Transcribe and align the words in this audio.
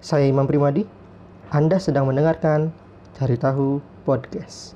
Saya 0.00 0.32
Imam 0.32 0.48
Primadi. 0.48 0.88
Anda 1.52 1.76
sedang 1.76 2.08
mendengarkan 2.08 2.72
Cari 3.20 3.36
Tahu 3.36 3.84
Podcast. 4.08 4.72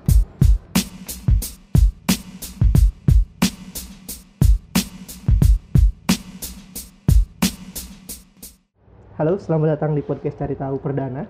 Halo, 9.16 9.40
selamat 9.40 9.80
datang 9.80 9.96
di 9.96 10.04
podcast 10.04 10.45
Cari 10.45 10.60
Tahu 10.60 10.76
Perdana. 10.76 11.25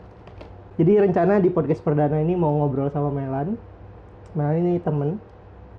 Jadi 0.75 0.99
rencana 0.99 1.39
di 1.39 1.55
podcast 1.55 1.79
perdana 1.79 2.19
ini 2.19 2.35
mau 2.35 2.51
ngobrol 2.51 2.91
sama 2.91 3.15
Melan. 3.15 3.55
Melan 4.35 4.59
ini 4.59 4.83
temen. 4.83 5.23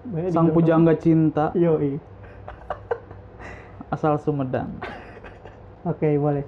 Melan 0.07 0.31
Sang 0.31 0.55
pujangga 0.55 0.95
cinta 0.95 1.51
temen. 1.51 1.67
Yoi. 1.67 1.91
asal 3.91 4.15
Sumedang. 4.23 4.71
Oke, 5.91 6.15
boleh. 6.15 6.47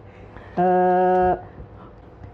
Eh 0.56 1.57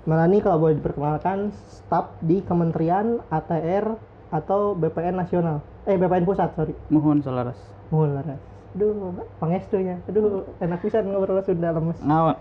Melani 0.04 0.44
kalau 0.44 0.68
boleh 0.68 0.76
diperkenalkan 0.76 1.56
staf 1.72 2.12
di 2.20 2.44
Kementerian 2.44 3.24
ATR 3.32 3.96
atau 4.36 4.76
BPN 4.76 5.16
Nasional. 5.16 5.64
Eh 5.88 5.96
BPN 5.96 6.28
Pusat, 6.28 6.50
sorry. 6.60 6.76
Mohon 6.92 7.24
selaras. 7.24 7.56
Mohon 7.88 8.20
laras. 8.20 8.42
Aduh, 8.76 9.16
pangestunya. 9.40 10.04
Aduh, 10.12 10.44
enak 10.60 10.84
pisan 10.84 11.08
ngobrol 11.08 11.40
Sunda 11.48 11.72
lemes. 11.72 11.96
Ngawa. 12.04 12.36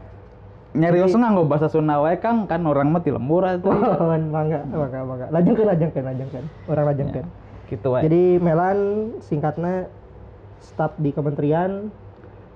Nyarios 0.73 1.15
nganggo 1.15 1.45
bahasa 1.47 1.69
Sunda 1.69 2.01
wae 2.01 2.17
Kang 2.19 2.49
kan 2.49 2.65
orang 2.67 2.91
mah 2.91 3.05
ti 3.05 3.15
lembur 3.15 3.47
atuh. 3.47 3.71
Mohon, 3.71 4.23
mangga, 4.35 4.61
mangga, 4.67 4.99
mangga. 5.07 5.27
Lajengkeun, 5.31 5.69
lajengkeun, 5.71 6.05
lajengkeun. 6.09 6.47
Orang 6.67 6.85
lajengkeun. 6.91 7.27
Gitu 7.71 7.87
wae. 7.95 8.03
Jadi 8.11 8.23
Melan 8.43 8.79
singkatnya 9.23 9.87
staf 10.59 10.99
di 10.99 11.15
Kementerian 11.15 11.95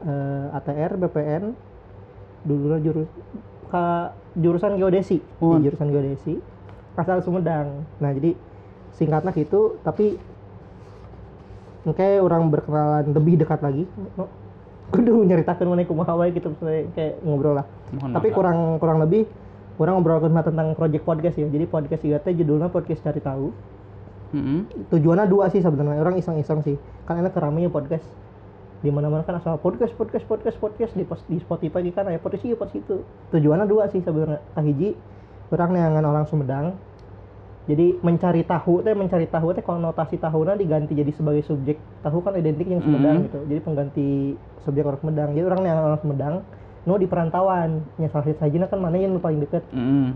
eh, 0.02 0.56
ATR 0.56 0.98
BPN 0.98 1.54
dulu 2.46 2.78
jurus 2.82 3.10
ka, 3.66 3.86
jurusan 4.34 4.76
geodesi 4.76 5.18
Oh. 5.38 5.56
di 5.56 5.66
jurusan 5.66 5.88
geodesi 5.88 6.38
asal 6.94 7.20
Sumedang. 7.20 7.84
Nah 7.98 8.10
jadi 8.10 8.32
singkatnya 8.92 9.30
gitu 9.30 9.76
tapi 9.80 10.16
Oke, 11.86 12.18
orang 12.18 12.50
berkenalan 12.50 13.14
lebih 13.14 13.38
dekat 13.38 13.62
lagi. 13.62 13.86
No, 14.18 14.26
kudu 14.90 15.22
nyeritakan 15.22 15.70
mana 15.70 15.86
kumaha 15.86 16.18
wae 16.18 16.34
gitu 16.34 16.50
kayak 16.58 17.22
ngobrol 17.22 17.54
lah. 17.54 17.66
Mohon 17.94 18.10
Tapi 18.10 18.26
maaf. 18.26 18.34
kurang 18.34 18.58
kurang 18.82 18.98
lebih 18.98 19.22
orang 19.78 19.94
ngobrol 19.94 20.18
tentang 20.18 20.74
project 20.74 21.06
podcast 21.06 21.38
ya. 21.38 21.46
Jadi 21.46 21.62
podcast 21.64 22.02
juga 22.02 22.18
teh 22.18 22.34
judulnya 22.34 22.74
podcast 22.74 23.06
cari 23.06 23.22
tahu 23.22 23.54
Heeh. 24.34 24.66
tujuannya 24.90 25.30
dua 25.30 25.46
sih 25.46 25.62
sebenarnya 25.62 26.02
orang 26.02 26.18
iseng-iseng 26.18 26.58
sih 26.66 26.74
kan 27.06 27.22
enak 27.22 27.30
keramainya 27.30 27.70
podcast 27.70 28.02
di 28.76 28.88
mana-mana 28.88 29.22
kan 29.22 29.36
asal 29.36 29.56
podcast 29.56 29.92
podcast 29.92 30.24
podcast 30.24 30.56
podcast. 30.56 30.92
Di 30.92 31.02
pos- 31.02 31.24
di 31.24 31.38
Spotify 31.38 31.80
kan 31.90 32.06
ya 32.06 32.18
podcast 32.18 32.42
iya 32.42 32.54
podcast 32.54 32.82
itu. 32.82 32.96
Tujuannya 33.30 33.64
dua 33.64 33.88
sih 33.88 34.00
sebenarnya. 34.00 34.40
Kahiji 34.52 34.92
orang 35.48 35.70
neangan 35.72 36.04
orang 36.04 36.24
Sumedang. 36.24 36.66
Jadi 37.66 37.98
mencari 37.98 38.46
tahu 38.46 38.78
teh 38.80 38.94
mencari 38.94 39.26
tahu 39.26 39.50
teh 39.50 39.58
konotasi 39.60 40.16
tahunya 40.16 40.54
diganti 40.54 40.94
jadi 40.94 41.10
sebagai 41.10 41.42
subjek 41.42 41.74
tahu 41.98 42.22
kan 42.22 42.38
identik 42.38 42.62
yang 42.64 42.78
Sumedang 42.78 43.16
Mhm. 43.18 43.24
gitu. 43.26 43.38
Jadi 43.44 43.60
pengganti 43.60 44.08
subjek 44.62 44.84
orang 44.84 45.00
Sumedang. 45.00 45.28
Jadi 45.34 45.44
orang 45.44 45.60
neangan 45.60 45.84
orang 45.84 46.00
Sumedang 46.00 46.34
nu 46.86 46.94
di 46.94 47.06
perantauan. 47.06 47.82
Nya 47.96 48.06
salah 48.06 48.30
sajina 48.30 48.66
kan 48.66 48.78
mana 48.78 48.94
yang 48.94 49.18
paling 49.18 49.42
deket. 49.42 49.66
Heeh. 49.70 50.14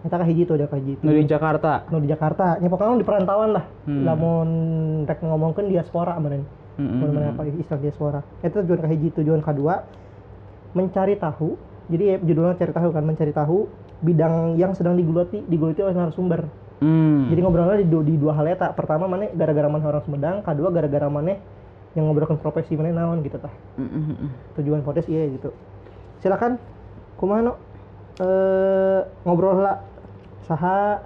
eta 0.00 0.16
kahiji 0.16 0.48
tuh 0.48 0.56
ada 0.56 0.64
kahiji 0.64 0.96
Nu 1.04 1.12
di 1.12 1.28
Jakarta. 1.28 1.84
nu 1.92 2.00
di 2.00 2.08
Jakarta. 2.08 2.56
Nya 2.56 2.68
pokoknya 2.68 2.96
di 2.96 3.04
perantauan 3.04 3.52
lah. 3.52 3.64
Hmm. 3.84 4.04
lamun 4.04 4.48
rek 5.04 5.20
ngomongkeun 5.20 5.68
diaspora 5.68 6.16
meureun 6.16 6.44
Mun 6.78 7.10
mana 7.10 7.34
apa 7.34 7.46
istilah 7.48 7.80
diaspora 7.80 8.20
itu 8.44 8.56
tujuan 8.62 8.80
kahiji 8.80 9.08
tujuan 9.20 9.40
kedua 9.42 9.84
mencari 10.74 11.18
tahu. 11.18 11.58
Jadi 11.90 12.04
ya, 12.06 12.16
judulnya 12.22 12.54
cari 12.54 12.70
tahu 12.70 12.88
kan 12.94 13.02
mencari 13.02 13.32
tahu 13.34 13.66
bidang 14.00 14.54
yang 14.56 14.72
sedang 14.78 14.94
digeluti 14.94 15.42
digeluti 15.44 15.80
oleh 15.82 15.96
narasumber. 15.96 16.46
Hmm. 16.80 17.28
jadi 17.28 17.44
ngobrolnya 17.44 17.84
di, 17.84 17.92
di 17.92 18.14
dua 18.16 18.32
hal 18.40 18.48
eta 18.48 18.72
pertama 18.72 19.04
mana 19.04 19.28
gara-gara 19.36 19.68
mana 19.68 19.84
orang 19.84 20.00
Sumedang 20.00 20.40
kedua 20.40 20.72
gara-gara 20.72 21.12
mana 21.12 21.36
yang 21.92 22.08
ngobrolkan 22.08 22.40
profesi 22.40 22.72
mana 22.72 22.96
naon 22.96 23.20
gitu 23.20 23.36
tah. 23.36 23.52
Heeh. 23.76 24.32
tujuan 24.56 24.80
podcast 24.80 25.12
iya 25.12 25.28
gitu. 25.28 25.52
Silakan 26.24 26.56
kumaha 27.20 27.52
no 27.52 27.52
eh 28.24 29.04
ngobrol 29.28 29.60
lah. 29.60 29.84
Saha 30.48 31.04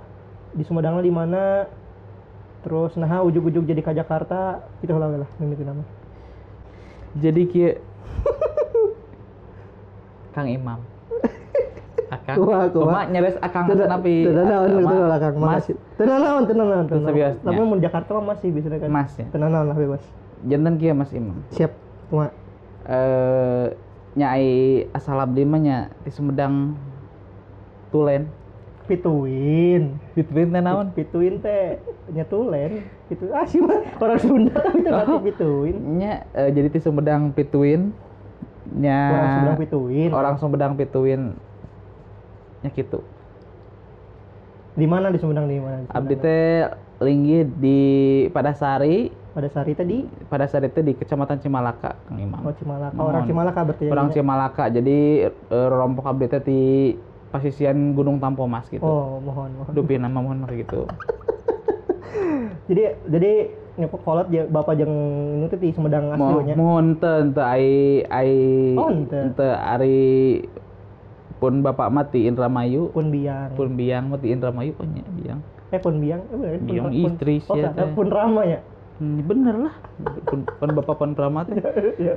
di 0.55 0.62
Sumedang 0.62 1.03
di 1.03 1.11
mana 1.11 1.67
terus 2.64 2.97
nah 2.97 3.20
ujug-ujug 3.20 3.62
jadi 3.62 3.78
ke 3.78 3.92
Jakarta 3.92 4.64
gitu 4.80 4.97
lah 4.97 5.12
lah 5.12 5.30
mimiti 5.36 5.62
nama 5.62 5.84
Jadi 7.14 7.47
kieu 7.47 7.78
Kang 10.32 10.50
Imam. 10.50 10.82
Akang. 12.10 12.36
Kumaha? 12.36 12.66
Kumaha 12.69 13.02
nyaris 13.06 13.38
akang 13.38 13.70
tapi 13.70 14.26
tenang 14.26 14.47
naon 14.47 14.69
tenang 14.69 14.84
ma- 15.06 15.19
Kang 15.19 15.34
Mas 15.38 15.66
tenang 15.94 16.20
naon 16.20 16.42
tenang 16.44 16.69
naon 16.69 16.86
tenang 16.86 17.06
Sebiasnya. 17.06 17.44
tapi 17.44 17.60
mau 17.60 17.78
Jakarta 17.78 18.10
mah 18.12 18.25
masih 18.34 18.48
bisa 18.50 18.66
kan 18.72 18.88
Mas 18.88 19.12
ya. 19.14 19.26
tenang 19.31 19.50
naon 19.50 19.66
lah 19.69 19.76
bebas 19.76 20.02
Janten 20.42 20.75
kieu 20.76 20.91
Mas 20.92 21.10
Imam. 21.12 21.38
siap 21.50 21.70
cuma 22.08 22.34
Eh 22.84 23.66
nyai 24.14 24.50
asal 24.91 25.16
abdi 25.16 25.42
mah 25.42 25.56
nya 25.56 25.76
di 26.02 26.10
Sumedang 26.10 26.76
Tulen. 27.88 28.28
Pituin. 28.84 29.97
Bitbit 30.12 30.49
teh 30.53 30.62
naon? 30.62 30.87
pituin 30.93 31.41
teh 31.41 31.81
nyetulen. 32.12 32.84
Gitu 33.09 33.33
ah 33.33 33.45
sih 33.49 33.61
mah 33.61 33.81
orang 34.00 34.21
Sunda 34.21 34.55
tapi 34.55 34.84
teh 34.84 34.91
berarti 34.93 35.19
pituin. 35.33 35.77
Nya 35.99 36.12
eh, 36.37 36.49
jadi 36.53 36.69
di 36.69 36.81
Sumedang 36.81 37.33
Pituin. 37.33 37.93
Nya 38.73 39.00
orang 39.12 39.28
Sunda 39.33 39.53
pituin. 39.61 40.11
orang 40.12 40.34
Sumedang 40.41 40.73
Pituin. 40.77 41.23
Nya 42.65 42.71
gitu 42.73 43.00
di 44.75 44.87
mana 44.91 45.06
di 45.15 45.19
Sumedang 45.23 45.47
di 45.47 45.62
mana 45.62 45.83
di 45.83 45.87
Sumedang? 45.87 46.03
abdi 46.03 46.15
teh 46.19 46.47
linggih 47.03 47.43
di 47.59 47.81
Padasari. 48.31 49.11
Pada 49.34 49.50
saat 49.50 49.67
itu 49.67 49.83
di? 49.83 49.99
Padasari 50.31 50.71
teh 50.71 50.83
di 50.83 50.94
Kecamatan 50.94 51.43
Cimalaka 51.43 51.99
Kang 52.06 52.19
Imam. 52.19 52.39
Oh 52.43 52.55
Cimalaka. 52.55 52.94
Mohon. 52.94 53.06
orang 53.11 53.23
Cimalaka 53.27 53.61
berarti 53.67 53.84
ya, 53.87 53.91
orang 53.91 54.09
ya? 54.11 54.12
Cimalaka. 54.19 54.65
Jadi 54.71 54.99
eh, 55.31 55.69
rompok 55.71 56.05
abdi 56.06 56.27
teh 56.27 56.43
di 56.43 56.62
pasisian 57.34 57.99
Gunung 57.99 58.22
Tampomas 58.22 58.71
gitu. 58.71 58.81
Oh 58.81 59.19
mohon 59.19 59.50
mohon. 59.59 59.75
Dupi 59.75 59.99
nama 59.99 60.15
mohon 60.15 60.47
gitu. 60.47 60.87
Jadi 62.65 62.83
jadi 63.05 63.33
nyepok 63.75 64.00
kolot 64.00 64.28
ya 64.31 64.47
bapak 64.47 64.78
jeng 64.78 64.95
ini 65.34 65.50
tuh 65.50 65.59
di 65.59 65.75
Sumedang 65.75 66.15
Mo- 66.15 66.39
aslinya? 66.39 66.55
mohon 66.55 66.94
teu 66.97 67.27
teu 67.34 67.43
ai 67.43 68.00
ai 68.06 68.33
Oh, 68.78 68.87
henteu. 68.89 69.34
teu 69.34 69.50
ari 69.50 70.47
pun 71.37 71.61
bapak 71.61 71.91
mati 71.91 72.25
Indramayu. 72.25 72.89
Pun 72.94 73.11
biang. 73.11 73.53
Pun 73.53 73.75
biang 73.75 74.09
mati 74.09 74.31
Indramayu 74.31 74.73
oh 74.78 74.87
nya 74.87 75.03
biang. 75.12 75.41
Eh 75.75 75.81
pun 75.83 75.99
biang 75.99 76.23
eh 76.23 76.56
pun, 76.56 76.71
Biang 76.71 76.87
pun, 76.87 76.93
istri 76.94 77.43
oh, 77.43 77.53
sih, 77.53 77.61
kan, 77.61 77.75
teh. 77.75 77.91
pun 77.93 78.09
rama 78.09 78.43
ya? 78.47 78.61
Hmm, 79.03 79.27
bener 79.27 79.56
lah. 79.59 79.75
Pun, 80.23 80.47
pun 80.47 80.69
bapak 80.71 80.94
pun 80.94 81.11
prama 81.12 81.43
teh. 81.44 81.59
Ya. 81.99 82.15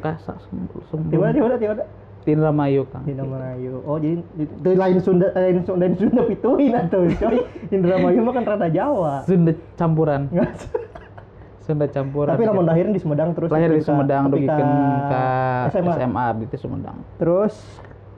Kasak 0.00 0.40
tiba 0.48 0.80
sembung 0.88 1.12
tiba 1.30 1.54
tiba 1.60 1.84
di 2.24 2.30
Indramayu 2.30 2.88
kang. 2.88 3.04
Di 3.04 3.12
Indramayu 3.12 3.80
oh 3.80 3.96
jadi 3.96 4.16
itu 4.34 4.68
lain 4.70 4.96
Sunda 4.98 5.28
eh, 5.30 5.42
lain 5.44 5.60
Sunda 5.62 5.84
lain 5.84 5.94
Sunda 5.94 6.20
pituin 6.24 6.72
atau 6.72 7.04
coy. 7.04 7.36
Indramayu 7.68 8.18
mah 8.18 8.32
kan 8.32 8.44
rada 8.46 8.68
Jawa. 8.68 9.22
Sunda 9.22 9.52
campuran. 9.74 10.32
Sunda 11.60 11.86
campuran. 11.86 12.32
Tapi 12.32 12.44
lamun 12.44 12.64
lahirin 12.64 12.92
di 12.92 13.00
Sumedang 13.00 13.32
terus 13.32 13.48
lahir 13.48 13.68
di 13.68 13.78
ka- 13.78 13.86
Sumedang 13.86 14.28
dugikeun 14.28 14.68
ka 15.06 15.24
SMA. 15.70 15.92
SMA 15.94 16.22
abdi 16.26 16.44
teh 16.46 16.58
Sumedang. 16.58 16.96
Terus 17.16 17.54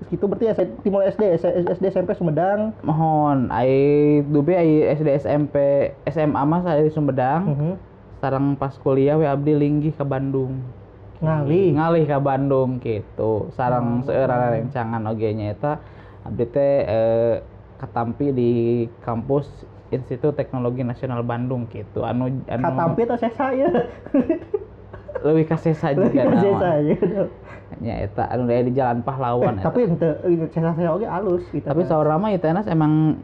itu 0.07 0.23
berarti 0.23 0.45
S- 0.49 0.77
timur 0.83 1.03
SD 1.03 1.23
SD 1.71 1.85
SMP 1.89 2.11
Sumedang. 2.13 2.75
Mohon 2.83 3.47
ai 3.49 3.75
dube 4.23 4.51
ai 4.51 4.91
SD 4.93 5.09
SMP 5.21 5.55
SMA 6.05 6.39
mah 6.39 6.63
saya 6.63 6.83
di 6.83 6.91
Sumedang. 6.91 7.43
Mhm. 7.49 7.73
sekarang 8.17 8.57
pas 8.57 8.73
kuliah 8.75 9.15
we 9.15 9.23
abdi 9.23 9.53
linggih 9.53 9.93
ke 9.93 10.03
Bandung 10.03 10.59
ngali 11.19 11.73
ngalih 11.73 12.05
ke 12.05 12.19
Bandung 12.19 12.77
gitu 12.79 13.49
sarang 13.51 14.01
Oh. 14.01 14.07
seurang 14.07 14.41
rencangan 14.53 15.03
oge 15.07 15.33
nya 15.33 15.51
eta. 15.51 15.81
Abdi 16.23 16.45
teh 16.47 16.75
eh, 16.83 17.35
katampi 17.77 18.31
di 18.31 18.51
kampus 19.01 19.47
Institut 19.87 20.35
Teknologi 20.35 20.83
Nasional 20.83 21.23
Bandung 21.23 21.69
gitu 21.69 22.03
anu 22.03 22.27
anu 22.45 22.63
katampi 22.65 23.01
atau 23.05 23.17
sesa 23.17 23.55
ya? 23.55 23.71
Leuwih 25.25 25.45
ka 25.45 25.57
sesa 25.57 25.91
juga 25.91 26.23
Lebih 26.23 26.39
sesa 26.39 26.69
nama. 26.77 26.83
ya 26.83 27.25
nya 27.77 27.95
eta 28.01 28.25
anu 28.27 28.47
di 28.47 28.73
Jalan 28.73 29.01
Pahlawan 29.01 29.55
Eh, 29.55 29.59
eta. 29.59 29.67
tapi 29.67 29.81
ente 29.85 30.09
sesa 30.51 30.71
saya 30.73 30.91
oke 30.91 31.03
halus 31.03 31.43
gitu 31.51 31.63
tapi 31.63 31.83
saurama 31.83 32.31
enas 32.31 32.67
emang 32.67 33.17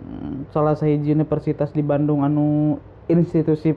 salah 0.48 0.72
sahiji 0.72 1.12
universitas 1.12 1.70
di 1.70 1.80
Bandung 1.80 2.22
anu 2.22 2.78
institusi 3.06 3.74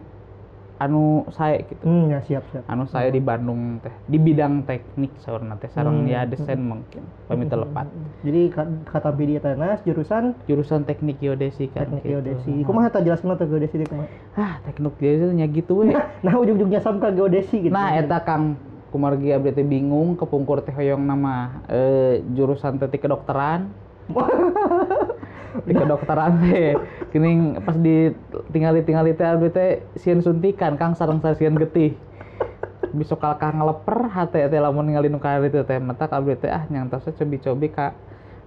anu 0.76 1.24
saya 1.32 1.64
gitu. 1.64 1.80
Hmm 1.82 2.12
ya 2.12 2.20
siap 2.20 2.44
siap. 2.52 2.68
Anu 2.68 2.84
saya 2.84 3.08
di 3.08 3.18
Bandung 3.18 3.80
teh 3.80 3.96
di 4.06 4.18
bidang 4.18 4.64
teknik 4.64 5.16
saurna 5.18 5.56
teh 5.56 5.72
sareng 5.72 6.04
Hmm. 6.04 6.12
ya 6.12 6.24
desain 6.24 6.60
mungkin 6.60 7.00
pamit 7.26 7.48
lepat 7.48 7.88
jadi 8.22 8.42
ka- 8.52 8.84
katampi 8.86 9.24
di 9.26 9.36
tenas 9.40 9.80
jurusan? 9.82 10.36
Jurusan 10.46 10.84
teknik 10.84 11.18
geodesi 11.18 11.72
kan 11.72 11.88
teknik 11.88 12.04
gitu. 12.04 12.12
geodesi. 12.12 12.54
Kumaha 12.64 12.92
tak 12.92 13.04
jelaskan 13.04 13.34
atau 13.34 13.48
geodesi 13.48 13.80
di 13.80 13.88
kumaha 13.88 14.08
ah 14.36 14.54
teknik 14.62 14.94
geodesi 14.96 15.32
nya 15.32 15.48
gitu 15.48 15.74
we. 15.80 15.96
Nah 16.26 16.34
ujung-ujungnya 16.36 16.80
sam 16.80 17.00
ka 17.00 17.10
geodesi 17.10 17.64
gitu. 17.64 17.72
Nah 17.72 17.96
eta 17.96 18.20
kang. 18.20 18.60
Kumargi 18.92 19.32
abdi 19.32 19.52
teh 19.52 19.64
bingung 19.64 20.16
kepungkur 20.16 20.64
teh 20.64 20.72
hoyong 20.72 21.04
nama 21.04 21.64
eh, 21.68 22.24
jurusan 22.32 22.80
tetik 22.80 23.04
kedokteran 23.04 23.68
di 25.64 25.72
kedokteran 25.72 26.40
teh 26.44 26.76
kini 27.16 27.56
pas 27.64 27.78
di 27.80 28.12
tinggal 28.52 28.76
tinggal 28.84 29.08
teh 29.08 29.24
abdi 29.24 29.50
teh 29.54 29.70
sieun 29.96 30.20
suntikan 30.20 30.76
kang 30.76 30.92
sareng 30.98 31.24
sieun 31.24 31.56
getih. 31.56 31.96
Besok 32.92 33.24
kalkah 33.24 33.56
ngeleper 33.56 34.12
hate 34.12 34.52
teh 34.52 34.60
lamun 34.60 34.92
ningali 34.92 35.08
nu 35.08 35.24
kali 35.24 35.48
itu 35.48 35.64
teh 35.64 35.80
mata 35.80 36.12
abdi 36.12 36.36
teh 36.36 36.52
ah 36.52 36.68
nyang 36.68 36.92
tos 36.92 37.08
cobi-cobi 37.08 37.72
ka 37.72 37.96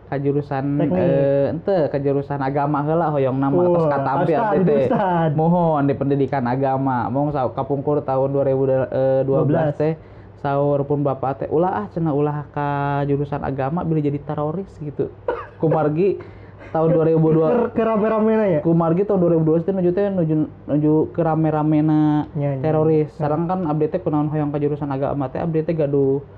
ka 0.09 0.17
jurusan 0.17 0.65
eh 0.89 1.53
ente 1.53 1.93
ka 1.93 2.01
jurusan 2.01 2.41
agama 2.41 2.85
heula 2.85 3.13
hoyong 3.13 3.37
nama. 3.41 3.57
Tos 3.57 3.85
Wah, 3.85 3.91
katampi 3.93 4.33
Ustad, 4.37 4.45
abdi 4.45 4.61
teh 4.69 4.85
mohon 5.33 5.85
di 5.89 5.95
pendidikan 5.97 6.45
agama. 6.45 7.09
Mau 7.09 7.29
sa 7.33 7.49
kapungkur 7.49 8.05
tahun 8.05 8.33
2012 8.37 9.25
12. 9.25 9.81
teh 9.81 9.95
sahur 10.39 10.87
pun 10.87 11.03
bapak 11.03 11.45
teh 11.45 11.49
ulah 11.51 11.83
ah 11.83 11.87
cenah 11.91 12.15
ulah 12.15 12.47
ka 12.55 13.03
jurusan 13.11 13.43
agama 13.43 13.85
bila 13.85 14.01
jadi 14.01 14.21
teroris 14.23 14.71
gitu. 14.81 15.13
Kumargi 15.61 16.38
tahun 16.69 16.89
2002 16.91 17.19
Ke, 17.19 17.57
ke 17.73 17.83
rame-ramena 17.83 18.45
ya? 18.47 18.61
kumargi 18.61 19.03
tahun 19.03 19.21
2012 19.41 19.63
teh 19.63 19.73
nuju 19.73 19.91
teh 19.91 20.05
nuju 20.09 20.35
nuju 20.67 20.95
ke 21.11 21.21
rame-ramena 21.21 22.29
Nya, 22.33 22.55
nya. 22.55 22.61
teroris 22.61 23.09
sekarang 23.13 23.45
kan 23.45 23.65
update 23.65 23.91
teh 23.91 24.01
kunaon 24.01 24.27
hoyong 24.27 24.49
ka 24.49 24.59
jurusan 24.59 24.89
agama 24.89 25.27
teh 25.27 25.39
update 25.39 25.65
teh 25.65 25.75
gaduh 25.75 26.21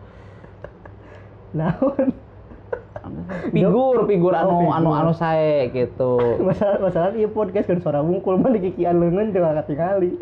Naon? 1.53 2.15
figur 3.50 4.06
figur 4.06 4.32
anu 4.32 4.50
Oh, 4.50 4.61
figur. 4.62 4.77
anu 4.77 4.91
anu 4.93 5.12
sae 5.12 5.67
gitu 5.69 6.38
masalah 6.38 6.79
masalah 6.79 7.11
iya 7.12 7.27
podcast 7.27 7.67
kan 7.67 7.79
suara 7.79 8.00
bungkul 8.00 8.37
mah 8.37 8.50
dikikian 8.50 8.97
leungeun 8.97 9.31
teu 9.31 9.41
ngangkat 9.41 9.67
tingali. 9.67 10.15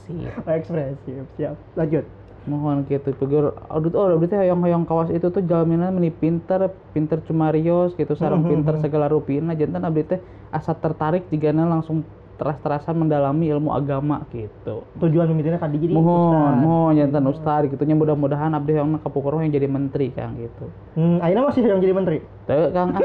sih 0.00 0.24
Oh, 0.38 0.48
ekspresif. 0.48 1.22
Siap. 1.34 1.54
Lanjut. 1.74 2.06
Mohon 2.42 2.82
gitu 2.84 3.12
figur 3.14 3.52
audit 3.66 3.92
oh 3.92 4.08
audit 4.10 4.28
teh 4.28 4.38
hoyong-hoyong 4.38 4.84
kawas 4.84 5.08
itu 5.08 5.28
tuh 5.28 5.40
jaminan 5.40 5.90
meni 5.90 6.08
pinter 6.08 6.66
pinter 6.90 7.20
cumarios 7.20 7.92
gitu 7.94 8.12
sareng 8.12 8.40
pinter 8.42 8.76
segala 8.78 9.06
rupiah 9.06 9.44
jantan 9.52 9.82
abdi 9.82 10.02
teh 10.06 10.20
asa 10.48 10.72
tertarik 10.72 11.28
jigana 11.28 11.64
langsung 11.64 12.00
teras-terasan 12.34 12.96
mendalami 12.96 13.52
ilmu 13.52 13.68
agama 13.68 14.24
gitu 14.30 14.88
Tujuan 14.96 15.28
mimitina 15.28 15.60
kan 15.60 15.68
jadi 15.68 15.92
mohon 15.92 16.08
ustad. 16.32 16.54
mohon 16.58 16.92
jantan 16.96 17.24
ustad 17.28 17.62
gitu 17.66 17.82
nya 17.82 17.92
mudah-mudahan 17.92 18.48
abdi 18.50 18.72
hoyong 18.72 18.96
kapukor 18.98 19.36
yang 19.38 19.52
jadi 19.52 19.68
menteri 19.68 20.08
kang 20.08 20.32
gitu 20.34 20.64
Hmm, 20.96 21.20
ayeuna 21.20 21.44
masih 21.46 21.60
yang 21.62 21.78
jadi 21.78 21.92
menteri. 21.92 22.24
Tuh 22.44 22.72
kang 22.72 22.96
ah. 22.96 23.02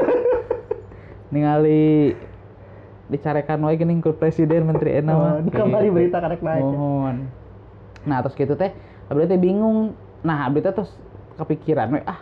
ningali 1.26 2.16
dicarekan 3.06 3.60
wae 3.60 3.76
geuning 3.76 4.00
ku 4.00 4.10
presiden 4.10 4.64
menteri 4.64 4.98
enak 4.98 5.14
Oh, 5.14 5.38
kembali 5.46 5.86
Gitu. 5.86 5.94
berita 5.94 6.16
karek 6.18 6.40
naik. 6.40 6.64
mohon 6.64 7.16
nah 8.02 8.22
terus 8.22 8.34
gitu 8.34 8.54
teh 8.54 8.70
abdi 9.10 9.24
teh 9.30 9.38
bingung. 9.40 9.94
Nah 10.22 10.46
abdi 10.50 10.62
teh 10.62 10.72
terus 10.74 10.90
kepikiran 11.36 11.92
we 11.94 12.00
ah 12.08 12.20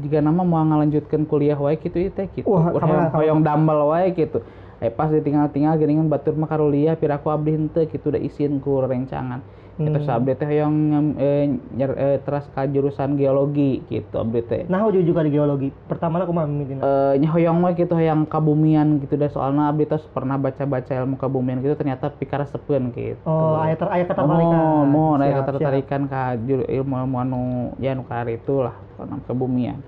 jika 0.00 0.24
nama 0.24 0.40
mau 0.40 0.64
ngalanjutkan 0.64 1.28
kuliah 1.28 1.58
wae 1.60 1.76
gitu 1.76 2.08
teh 2.08 2.26
gitu. 2.32 2.48
Wah, 2.48 2.72
kamana? 2.72 3.12
hoyong 3.12 3.44
dambel 3.44 3.84
wae 3.90 4.12
gitu 4.16 4.40
eh 4.80 4.88
pas 4.88 5.08
ditinggal-tinggal 5.08 5.76
geuningan 5.76 6.08
batur 6.08 6.32
mah 6.32 6.48
karuliah 6.48 6.96
piraku 6.96 7.28
abdi 7.28 7.52
henteu 7.52 7.84
gitu 7.84 8.08
udah 8.08 8.20
izin 8.20 8.58
ku 8.58 8.80
rencangan 8.80 9.44
Hmm. 9.70 9.88
terus 9.88 10.12
abdi 10.12 10.36
teh 10.36 10.44
ngam- 10.60 11.16
eh, 11.16 11.48
nyer, 11.72 11.90
eh, 11.94 12.16
teras 12.20 12.44
ka 12.50 12.68
jurusan 12.68 13.16
geologi 13.16 13.80
gitu 13.86 14.20
abdi 14.20 14.40
teh 14.42 14.62
Nah, 14.68 14.84
uju 14.84 15.00
juga 15.00 15.24
di 15.24 15.32
geologi. 15.32 15.72
Pertama 15.88 16.20
aku 16.20 16.36
mah 16.36 16.44
mimitina. 16.44 16.84
eh 16.84 17.14
nyahoyong 17.16 17.64
we 17.64 17.72
gitu 17.74 17.96
yang 17.96 18.28
kabumian 18.28 19.00
gitu 19.00 19.16
deh 19.16 19.28
soalnya 19.28 19.72
abdi 19.72 19.88
tos 19.88 20.04
pernah 20.06 20.36
baca-baca 20.36 20.92
ilmu 20.92 21.16
kabumian 21.16 21.64
gitu 21.64 21.72
ternyata 21.74 22.12
pikara 22.12 22.44
sepeun 22.44 22.92
gitu 22.92 23.24
Oh, 23.24 23.56
aya 23.56 23.72
ter 23.72 23.88
aya 23.88 24.04
ketertarikan. 24.04 24.52
Oh, 24.52 24.84
mohon 24.84 25.24
aya 25.24 25.40
ketertarikan 25.40 26.02
ka 26.04 26.36
juru 26.38 26.60
ilmu 26.62 27.00
ilmu 27.00 27.16
anu 27.18 27.42
ya 27.76 27.92
anu 27.92 28.04
ka 28.04 28.20
itu 28.22 28.60
lah 28.60 28.76
kana 28.96 29.16
kebumian 29.24 29.80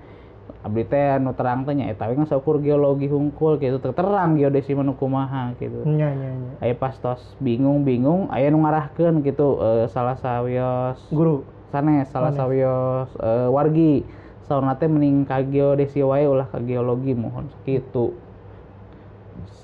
abdi 0.62 0.86
teh 0.86 1.18
anu 1.18 1.34
terang 1.34 1.66
teh 1.66 1.74
nya 1.74 1.90
eta 1.90 2.06
we 2.06 2.14
saukur 2.22 2.62
geologi 2.62 3.10
hungkul 3.10 3.58
gitu 3.58 3.82
terang 3.82 4.38
geodesi 4.38 4.78
manu 4.78 4.94
kumaha 4.94 5.58
gitu. 5.58 5.82
Nya 5.82 6.14
nya 6.14 6.30
nya. 6.38 6.52
aya 6.62 6.74
pas 6.78 6.94
tos 6.94 7.34
bingung-bingung 7.42 8.30
aya 8.30 8.46
nu 8.54 8.62
ngarahkeun 8.62 9.26
gitu 9.26 9.58
eh, 9.58 9.84
salah 9.90 10.14
sawios 10.22 11.02
Guru. 11.10 11.42
sanes 11.74 12.06
salah 12.14 12.30
sawios 12.30 13.10
eh, 13.18 13.50
wargi 13.50 14.06
sauna 14.46 14.78
teh 14.78 14.86
mending 14.86 15.26
ka 15.26 15.42
geodesi 15.42 15.98
wae 16.06 16.30
ulah 16.30 16.46
ka 16.46 16.62
geologi 16.62 17.18
mohon 17.18 17.50
kitu 17.66 18.14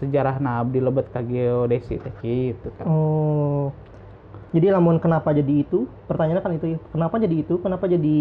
sejarah 0.02 0.42
abdi 0.42 0.82
lebet 0.82 1.14
ka 1.14 1.22
geodesi 1.22 1.94
teh 2.02 2.14
kitu 2.18 2.74
kan 2.74 2.86
Oh. 2.90 3.70
Jadi 4.48 4.66
lamun 4.72 4.96
kenapa 4.96 5.28
jadi 5.30 5.60
itu? 5.60 5.84
Pertanyaannya 6.08 6.40
kan 6.40 6.52
itu 6.56 6.66
ya. 6.72 6.78
Kenapa 6.88 7.14
jadi 7.20 7.36
itu? 7.36 7.54
Kenapa 7.60 7.84
jadi 7.84 8.16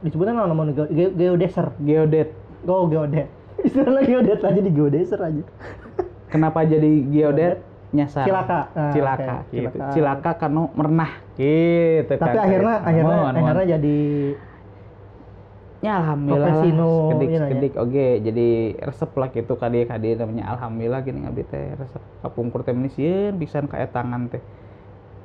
disebutnya 0.00 0.32
namun 0.40 0.72
ge 0.72 0.84
ge 0.88 1.06
geodeser? 1.12 1.76
geodet 1.78 2.32
Oh, 2.64 2.88
geodet. 2.88 3.28
Istilahnya 3.66 4.00
geodet 4.02 4.40
aja 4.40 4.60
di 4.60 4.70
geodeser 4.72 5.20
aja. 5.20 5.42
kenapa 6.32 6.62
jadi 6.62 6.90
geodet 7.10 7.58
nyasar 7.90 8.22
Cilaka. 8.22 8.60
Ah, 8.70 8.92
cilaka 8.94 9.34
oke. 9.42 9.50
gitu 9.50 9.76
Cilaka. 9.76 9.92
cilaka 9.92 10.30
karena 10.38 10.60
merenah 10.78 11.12
gitu 11.34 12.12
Tapi 12.14 12.36
kan. 12.38 12.44
akhirnya 12.46 12.74
akhirnya 12.86 13.02
Mohon, 13.10 13.26
mohon. 13.26 13.34
akhirnya 13.42 13.66
jadi 13.74 13.98
ya 15.80 15.92
alhamdulillah 15.96 16.54
kedik 17.10 17.28
nanya. 17.34 17.50
kedik 17.50 17.74
oke 17.74 18.06
jadi 18.20 18.48
resep 18.78 19.10
lah 19.16 19.28
gitu 19.32 19.52
kadi 19.56 19.88
kadi 19.88 20.08
namanya 20.14 20.44
alhamdulillah 20.54 21.00
gini 21.02 21.24
ngabdi 21.24 21.42
teh 21.48 21.66
resep 21.74 22.02
kapungkur 22.20 22.60
teh 22.62 22.76
meni 22.76 22.92
sieun 22.92 23.34
pisan 23.40 23.64
ka 23.64 23.80
etangan 23.80 24.28
teh 24.28 24.42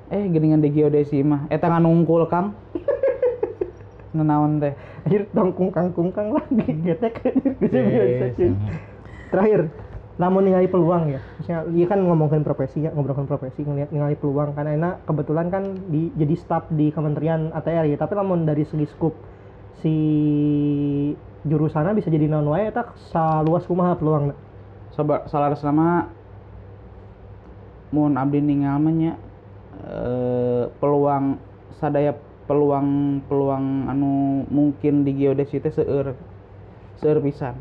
eh 0.09 0.23
geuningan 0.29 0.61
di 0.61 0.69
geodesi 0.69 1.21
mah. 1.25 1.49
Etangan 1.49 1.85
ungkul 1.85 2.29
kang. 2.29 2.53
Nenaon 4.17 4.63
teh. 4.63 4.73
Akhir 5.05 5.29
tongkung 5.35 5.69
kangkung 5.69 6.09
kang 6.09 6.33
lagi 6.33 6.65
getek 6.81 7.21
bisa 7.61 7.77
biasa 7.77 8.25
Yes. 8.25 8.33
cuy. 8.33 8.49
Terakhir, 9.29 9.61
namun 10.15 10.47
ningali 10.47 10.71
peluang 10.71 11.11
ya. 11.11 11.19
Misalnya 11.37 11.61
dia 11.69 11.85
kan 11.91 11.99
ngomongin 11.99 12.41
profesi 12.41 12.87
ya, 12.87 12.89
ngobrolin 12.95 13.27
profesi, 13.27 13.67
ngelihat 13.67 13.91
ningali 13.91 14.15
peluang 14.15 14.55
karena 14.55 14.71
enak 14.73 14.93
kebetulan 15.03 15.51
kan 15.51 15.63
di 15.91 16.09
jadi 16.15 16.35
staf 16.39 16.71
di 16.71 16.89
Kementerian 16.89 17.51
ATR 17.51 17.85
ya, 17.85 17.97
tapi 17.99 18.15
namun 18.15 18.47
dari 18.47 18.63
segi 18.63 18.87
skup 18.87 19.13
si 19.83 19.95
jurusannya 21.45 21.93
bisa 21.93 22.09
jadi 22.09 22.25
non 22.25 22.47
wae 22.47 22.65
eta 22.65 22.95
saluas 23.13 23.67
kumaha 23.69 23.93
peluang 23.99 24.33
Soba, 24.95 25.27
salah 25.27 25.51
nama 25.51 26.07
mohon 27.91 28.15
abdi 28.15 28.39
ningal 28.39 28.79
mah 28.79 28.93
nya, 28.95 29.19
eh, 29.83 30.63
peluang 30.79 31.35
sadaya 31.75 32.15
peluang 32.45 33.19
peluang 33.25 33.89
anu 33.89 34.45
mungkin 34.47 35.01
di 35.01 35.11
geodesi 35.17 35.57
teh 35.57 35.73
seueur 35.73 36.13
seueur 37.01 37.19
pisan 37.19 37.57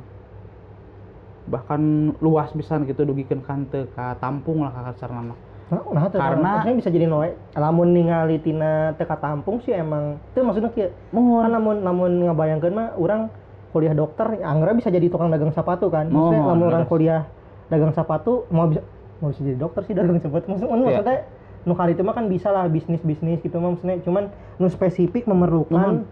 bahkan 1.44 2.12
luas 2.25 2.52
pisan 2.56 2.88
gitu 2.88 3.05
dugikeun 3.05 3.44
kante 3.44 3.88
ka 3.92 4.16
tampung 4.16 4.64
lah 4.64 4.73
ka 4.73 4.92
kasarna 4.92 5.33
mah 5.33 5.38
Nah, 5.64 5.80
nah 5.97 6.12
Karena- 6.12 6.61
maksudnya 6.61 6.76
bisa 6.76 6.90
jadi 6.92 7.09
noe. 7.09 7.33
Lamun 7.56 7.97
ningali 7.97 8.37
tina 8.37 8.92
teka 9.00 9.16
tampung 9.16 9.64
sih 9.64 9.73
emang 9.73 10.21
itu 10.37 10.44
maksudnya. 10.44 10.68
Kan 10.68 10.92
mohon 11.09 11.49
namun 11.49 11.76
namun 11.80 12.11
ngabayangkeun 12.21 12.75
mah 12.76 12.92
orang 13.00 13.33
kuliah 13.73 13.97
dokter 13.97 14.44
anggra 14.44 14.76
bisa 14.76 14.92
jadi 14.92 15.09
tukang 15.09 15.33
dagang 15.33 15.56
sepatu 15.56 15.88
kan. 15.88 16.12
Maksudnya 16.12 16.44
Mohon, 16.44 16.50
lamun 16.52 16.66
orang 16.68 16.85
kuliah 16.85 17.25
dagang 17.73 17.97
sepatu 17.97 18.44
mau 18.52 18.68
bisa 18.68 18.85
mau 19.25 19.33
bisa 19.33 19.40
jadi 19.40 19.56
dokter 19.56 19.88
sih 19.88 19.97
dagang 19.97 20.21
sepatu. 20.21 20.52
Maksudnya, 20.52 20.76
maksudnya 20.76 21.18
nu 21.64 21.73
kali 21.73 21.97
itu 21.97 22.04
mah 22.04 22.12
kan 22.12 22.28
bisa 22.28 22.52
lah 22.52 22.68
bisnis-bisnis 22.68 23.40
gitu 23.40 23.56
mah 23.56 23.73
maksudnya 23.73 24.00
cuman 24.04 24.28
nu 24.61 24.68
spesifik 24.68 25.25
memerlukan 25.25 26.04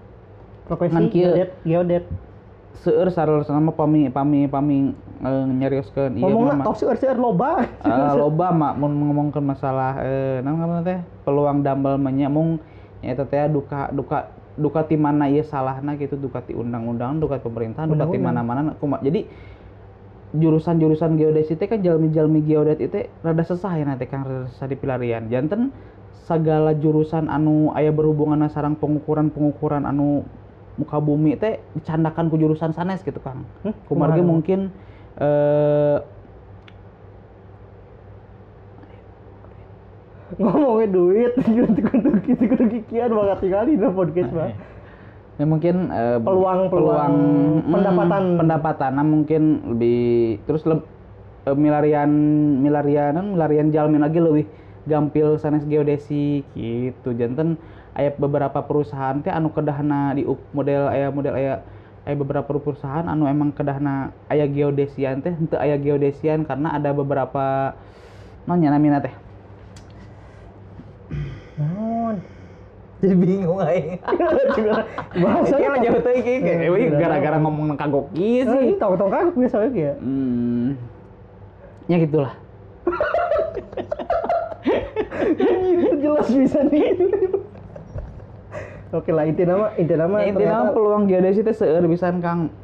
profesi 0.64 0.97
Ngan 0.97 1.06
kieu. 1.12 1.32
geodet 1.32 1.50
geodet. 1.64 2.04
seueur 2.73 3.12
sarel 3.12 3.44
sama 3.44 3.68
pami 3.76 4.09
pami 4.09 4.49
pami 4.49 4.97
eh, 5.21 5.44
nyarioskeun 5.44 6.16
ieu 6.16 6.25
Ngomongna 6.25 6.56
mah 6.56 6.64
tos 6.64 6.80
seueur-seueur 6.80 7.21
loba. 7.21 7.68
Eh, 7.85 8.12
loba 8.21 8.49
mak 8.49 8.80
mun 8.80 8.92
ngomongkeun 8.97 9.44
masalah 9.44 10.00
eh 10.00 10.40
naon 10.40 10.56
ngaranna 10.56 10.82
teh 10.82 10.99
peluang 11.28 11.61
dambel 11.61 12.00
mah 12.00 12.12
nya 12.16 12.32
mung 12.32 12.56
nyaeta 13.04 13.28
teh 13.28 13.44
duka 13.52 13.92
duka 13.92 14.32
duka 14.56 14.88
ti 14.88 14.97
mana 14.97 15.28
ieu 15.28 15.44
salahna 15.44 16.00
gitu 16.00 16.16
duka 16.16 16.40
ti 16.40 16.56
undang-undang 16.56 17.21
duka 17.21 17.40
pemerintahan 17.40 17.92
duka 17.92 18.09
ti 18.09 18.16
mana-mana 18.16 18.73
jadi 19.04 19.28
jurusan-jurusan 20.33 21.21
geodesi 21.21 21.61
teh 21.61 21.69
kan 21.69 21.85
jalmi-jalmi 21.85 22.41
geodet 22.41 22.81
itu 22.81 23.05
rada 23.21 23.45
sesah 23.45 23.73
ya 23.77 23.85
nanti 23.85 24.09
kan 24.09 24.25
rada 24.25 24.49
sesah 24.49 24.65
di 24.65 24.77
pilarian 24.81 25.29
janten 25.29 25.69
segala 26.25 26.73
jurusan 26.73 27.29
anu 27.29 27.69
aya 27.77 27.93
berhubungan 27.93 28.49
sarang 28.49 28.73
pengukuran-pengukuran 28.81 29.85
anu 29.85 30.25
muka 30.81 30.97
bumi 31.05 31.37
teh 31.37 31.61
dicandakan 31.77 32.33
ku 32.33 32.41
jurusan 32.41 32.73
sanes 32.73 33.05
gitu 33.05 33.21
Kang. 33.21 33.45
Hmm, 33.61 33.77
Kumarge 33.85 34.25
kumaha? 34.25 34.31
mungkin 34.33 34.61
eh 35.21 36.01
Ngomongnya 40.33 40.89
duit 40.89 41.33
kudu 41.45 41.77
kudu 41.77 42.11
kudu 42.25 42.45
kudu 42.57 42.65
kikian 42.81 43.12
banget 43.12 43.37
tinggalin 43.45 43.77
di 43.77 43.89
podcast 43.93 44.33
mah. 44.33 44.49
Ya 45.41 45.45
mungkin 45.49 45.89
eh, 45.89 46.19
Peluang- 46.21 46.69
peluang 46.69 47.15
mm, 47.65 47.73
pendapatan. 47.73 48.23
pendapatan. 48.37 48.91
Nah, 48.97 49.07
mungkin 49.07 49.43
lebih 49.75 50.03
terus 50.45 50.62
leb, 50.69 50.85
eh, 51.49 51.57
milarian 51.57 52.11
milarianan 52.61 53.33
milarian 53.33 53.73
jalmin 53.73 54.05
lagi 54.05 54.21
lebih 54.21 54.47
gampil 54.85 55.39
sanes 55.39 55.65
geodesi 55.65 56.43
gitu. 56.53 57.15
Janten 57.15 57.57
aya 57.93 58.12
beberapa 58.17 58.65
perusahaan 58.65 59.21
teh 59.21 59.29
anu 59.29 59.53
kedahna 59.53 60.17
di 60.17 60.25
model 60.53 60.89
aya 60.89 61.12
model 61.12 61.37
aya 61.37 61.55
aya 62.03 62.17
beberapa 62.17 62.57
perusahaan 62.57 63.05
anu 63.05 63.29
emang 63.29 63.53
kedahna 63.53 64.11
aya 64.27 64.49
geodesian 64.49 65.21
teh 65.21 65.31
henteu 65.31 65.61
aya 65.61 65.77
geodesian 65.77 66.43
karena 66.43 66.73
ada 66.75 66.91
beberapa 66.91 67.77
nanya 68.49 68.75
namina 68.75 68.99
teh 68.99 69.12
Naon? 71.61 72.17
Jadi 73.02 73.18
bingung 73.18 73.59
aing. 73.59 73.99
Bahasa 75.18 75.59
Kayaknya 75.59 75.90
jauh 75.90 76.00
teh 76.06 76.23
eh, 76.23 76.87
gara-gara 76.94 77.35
ngomong 77.42 77.75
kagok 77.75 78.14
ieu 78.14 78.47
sih. 78.47 78.47
sih. 78.47 78.78
Tahu-tahu 78.78 79.11
kan 79.11 79.35
biasa 79.35 79.66
aja 79.66 79.90
ya. 79.90 79.94
Hmm. 79.99 80.78
Ya 81.90 81.99
gitulah. 81.99 82.38
Itu 85.82 85.99
jelas 85.99 86.30
bisa 86.30 86.62
nih. 86.71 86.94
Oke 88.94 89.11
lah 89.11 89.26
inti 89.26 89.42
nama 89.42 89.75
inti 89.75 89.99
nama 89.99 90.23
Ya, 90.23 90.30
intinya 90.30 90.71
peluang 90.71 91.11
geodesi 91.11 91.42
teh 91.42 91.59
seueur 91.59 91.82
pisan 91.90 92.23
Kang. 92.23 92.54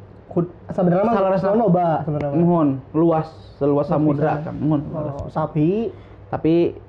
Sebenarnya 0.71 1.03
mah 1.03 1.51
loba 1.51 2.07
sebenarnya. 2.07 2.39
Mohon 2.39 2.79
luas 2.95 3.27
seluas 3.59 3.83
Luas 3.83 3.91
samudra. 3.91 4.39
Kang. 4.39 4.55
Mohon. 4.55 4.87
Oh, 4.95 5.27
sapi 5.27 5.91
Tapi 6.31 6.79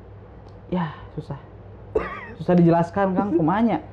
ya 0.71 0.95
susah. 1.19 1.50
Susah 2.41 2.57
dijelaskan 2.57 3.13
Kang 3.13 3.31
kumanya. 3.39 3.85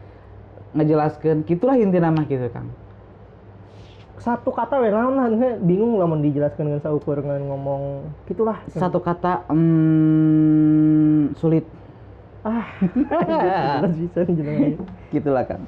Ngejelaskan 0.72 1.44
gitulah 1.44 1.76
inti 1.76 2.00
nama 2.00 2.24
gitu 2.24 2.48
Kang. 2.50 2.72
satu 4.18 4.50
kata 4.50 4.82
we 4.82 4.90
naon 4.90 5.40
bingung 5.64 5.96
lah 5.96 6.10
mau 6.10 6.18
dijelaskan 6.18 6.68
dengan 6.68 6.82
saukur 6.82 7.22
dengan 7.22 7.48
ngomong 7.48 8.02
gitulah 8.26 8.60
Satu 8.68 8.98
kata 9.00 9.46
hmm, 9.48 11.38
sulit. 11.38 11.64
ah 12.42 12.66
bisa. 13.94 14.26
Gitulah 15.14 15.46
Kang. 15.46 15.64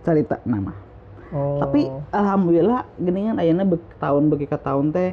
Cerita 0.00 0.40
nama. 0.46 0.72
oh 1.34 1.60
Tapi 1.60 1.90
alhamdulillah 2.08 2.86
geningan 2.96 3.36
ayeuna 3.36 3.66
bek 3.66 3.82
tahun 3.98 4.30
beki 4.30 4.46
ka 4.46 4.56
tahun 4.56 4.94
teh 4.94 5.12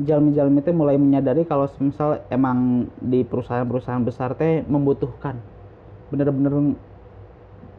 jalmi-jalmi 0.00 0.64
teh 0.64 0.74
mulai 0.74 0.98
menyadari 0.98 1.46
kalau 1.46 1.70
misal 1.78 2.18
emang 2.26 2.90
di 2.98 3.22
perusahaan-perusahaan 3.22 4.02
besar 4.02 4.34
teh 4.34 4.66
membutuhkan 4.66 5.38
bener-bener 6.12 6.76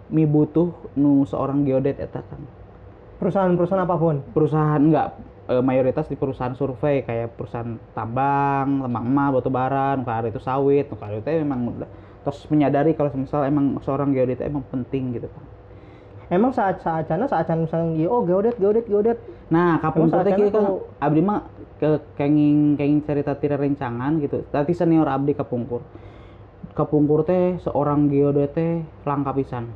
mi 0.10 0.24
butuh 0.26 0.70
nu 0.98 1.26
seorang 1.26 1.66
geodet 1.66 1.98
eta 1.98 2.22
kan 2.22 2.42
perusahaan-perusahaan 3.18 3.84
apa 3.86 3.96
pun 3.98 4.22
perusahaan 4.34 4.82
enggak 4.82 5.18
eh, 5.50 5.64
mayoritas 5.66 6.06
di 6.06 6.16
perusahaan 6.18 6.54
survei 6.54 7.02
kayak 7.02 7.34
perusahaan 7.34 7.78
tambang, 7.98 8.86
tambang 8.86 9.06
emas, 9.06 9.30
batu 9.34 9.50
bara, 9.50 9.98
nu 9.98 10.06
itu 10.30 10.42
sawit, 10.42 10.86
nu 10.90 10.98
itu 10.98 11.30
memang 11.42 11.60
udah 11.74 11.90
terus 12.26 12.42
menyadari 12.50 12.98
kalau 12.98 13.14
misal 13.14 13.46
emang 13.46 13.78
seorang 13.86 14.10
geodet 14.10 14.42
emang 14.42 14.66
penting 14.74 15.14
gitu 15.14 15.30
kan. 15.30 15.46
emang 16.34 16.50
saat 16.50 16.82
saat 16.82 17.06
cana 17.06 17.30
saat 17.30 17.46
cana 17.46 17.70
misalnya 17.70 18.02
iya, 18.02 18.10
oh 18.10 18.26
geodet 18.26 18.58
geodet 18.58 18.90
geodet 18.90 19.22
Nah, 19.46 19.78
teh 19.78 20.10
saatnya 20.10 20.34
kieu 20.34 20.50
kan 20.50 20.66
abdi 20.98 21.22
mah 21.22 21.46
ke 21.78 22.02
kenging 22.18 22.80
kenging 22.80 23.02
cerita 23.06 23.38
tidak 23.38 23.62
rencangan 23.62 24.18
gitu. 24.18 24.42
Tadi 24.50 24.74
senior 24.74 25.06
abdi 25.06 25.38
kapungkur. 25.38 25.86
Kapungkur 26.76 27.24
teh 27.24 27.56
seorang 27.64 28.12
geodet 28.12 28.52
teh 28.52 28.84
langka 29.08 29.32
pisan. 29.32 29.72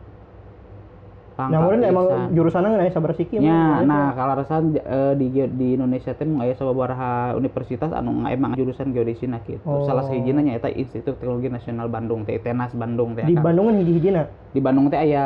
Langka 1.39 1.71
emang 1.79 2.05
pisan. 2.11 2.35
jurusannya 2.35 2.69
nggak 2.75 2.91
sabar 2.91 3.15
siki 3.15 3.39
Ya, 3.39 3.79
nah 3.87 4.11
kalau 4.11 4.35
rasan 4.35 4.75
eh, 4.75 5.15
di 5.15 5.31
di 5.31 5.79
Indonesia 5.79 6.11
teh 6.11 6.27
mung 6.27 6.43
aya 6.43 6.59
sababaraha 6.59 7.39
universitas 7.39 7.95
anu 7.95 8.27
emang 8.27 8.59
jurusan 8.59 8.91
geodesi 8.91 9.31
nah 9.31 9.39
gitu. 9.47 9.63
Oh. 9.63 9.87
Salah 9.87 10.03
sahijina 10.03 10.43
nyaeta 10.43 10.67
Institut 10.67 11.15
Teknologi 11.15 11.47
Nasional 11.47 11.87
Bandung 11.87 12.27
teh 12.27 12.35
ITENAS 12.35 12.75
Bandung 12.75 13.15
teh. 13.15 13.23
di. 13.23 13.39
Bandung 13.39 13.71
kan 13.71 13.79
hiji-hijina 13.79 14.27
Di 14.51 14.59
Bandung 14.59 14.91
teh 14.91 14.99
aya 14.99 15.25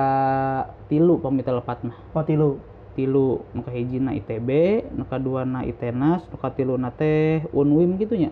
tilu 0.86 1.18
pamit 1.18 1.50
lepat 1.50 1.82
mah. 1.89 1.98
oh 2.13 2.22
tilu 2.22 2.62
tilu 2.94 3.42
nu 3.58 3.65
kahijina 3.65 4.13
ITB 4.13 4.50
nu 4.94 5.03
kaduana 5.10 5.65
ITENAS 5.65 6.30
nu 6.30 6.38
katiluna 6.38 6.94
teh 6.94 7.42
Unwim 7.50 7.98
gitu 7.98 8.13
nya 8.13 8.30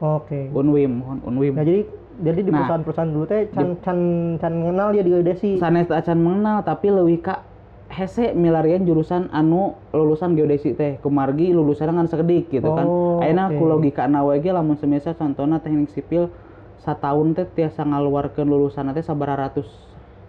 oke 0.00 0.52
Unwim 0.52 1.00
mohon 1.00 1.18
Unwim 1.24 1.56
nah 1.56 1.64
jadi 1.64 1.88
jadi 2.16 2.40
di 2.40 2.48
Nah. 2.48 2.64
perusahaan-perusahaan 2.64 3.10
dulu 3.10 3.24
teh 3.26 3.42
can 3.50 3.76
can 3.80 3.98
can 4.40 4.54
kenal 4.62 4.88
dia 4.90 5.04
di 5.04 5.10
geodesi 5.10 5.60
sanes 5.60 5.88
acan 5.88 6.18
mengenal 6.18 6.64
tapi 6.64 6.88
leuwih 6.88 7.20
ka 7.20 7.44
hese 7.86 8.34
milarian 8.34 8.82
jurusan 8.82 9.30
anu 9.30 9.76
lulusan 9.92 10.34
geodesi 10.34 10.74
teh 10.74 10.98
kumargi 11.00 11.52
lulusan 11.52 11.92
ngan 11.92 12.08
sakedik 12.08 12.50
gitu 12.50 12.66
kan 12.72 12.86
Oh, 12.86 13.22
ayeuna 13.22 13.48
oke. 13.48 13.56
ku 13.56 13.64
logika 13.64 14.04
ge 14.36 14.50
lamun 14.50 14.76
semisal 14.76 15.14
contohna 15.14 15.60
teknik 15.60 15.92
sipil 15.92 16.32
satahun 16.80 17.34
teh 17.34 17.46
tiasa 17.46 17.84
ngaluarkeun 17.84 18.48
lulusan 18.48 18.90
teh 18.90 19.04
sabaraha 19.04 19.48
ratus 19.48 19.68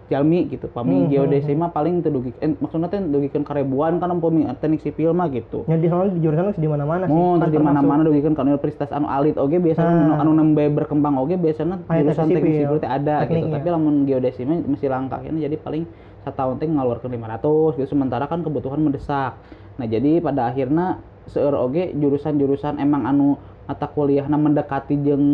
jalmi 0.08 0.48
gitu 0.48 0.66
pami 0.66 0.98
Hmm, 0.98 1.08
geodesi 1.08 1.52
mah 1.52 1.68
paling 1.68 2.00
teu 2.00 2.08
dugi 2.10 2.32
eh, 2.34 2.48
maksudna 2.50 2.86
teh 2.86 2.96
dugikeun 2.98 3.42
karebuan 3.42 3.96
kan 3.96 4.08
pami 4.14 4.48
teknik 4.54 4.80
sipil 4.80 5.12
mah 5.12 5.28
gitu 5.28 5.62
Ya 5.64 5.76
di 5.76 5.86
sana 5.86 6.08
di 6.08 6.18
jurusan 6.18 6.50
di 6.50 6.64
mana-mana 6.64 7.04
sih. 7.04 7.12
Oh, 7.12 7.36
di 7.38 7.56
mana-mana 7.56 8.00
dugikeun 8.02 8.32
ka 8.32 8.42
universitas 8.42 8.88
anu 8.88 9.04
alit 9.06 9.36
oge 9.36 9.56
biasanya 9.56 9.92
Nah. 10.08 10.18
anu 10.18 10.32
nembe 10.32 10.64
berkembang 10.66 11.16
oge 11.16 11.36
biasanya 11.36 11.84
Aya 11.86 12.02
jurusan 12.02 12.26
teknik 12.26 12.42
sipil, 12.58 12.76
teh 12.78 12.88
ada 12.88 13.14
gitu. 13.18 13.22
tekniknya. 13.28 13.54
Tapi 13.54 13.68
lamun 13.68 13.94
geodesi 14.02 14.42
mah 14.42 14.56
masih 14.62 14.88
langka 14.88 15.16
ini 15.22 15.38
jadi 15.40 15.56
paling 15.56 15.84
setahun 16.20 16.56
teh 16.56 16.66
ngaluarkeun 16.66 17.12
500 17.12 17.76
gitu 17.76 17.88
sementara 17.88 18.24
kan 18.24 18.40
kebutuhan 18.40 18.80
mendesak. 18.80 19.36
Nah, 19.76 19.84
jadi 19.84 20.18
pada 20.18 20.48
akhirnya 20.48 20.98
seueur 21.24 21.54
oge 21.54 21.92
jurusan-jurusan 21.92 22.76
emang 22.76 23.04
anu 23.04 23.36
mata 23.62 23.84
kuliahna 23.84 24.34
mendekati 24.34 24.96
jeung 24.98 25.24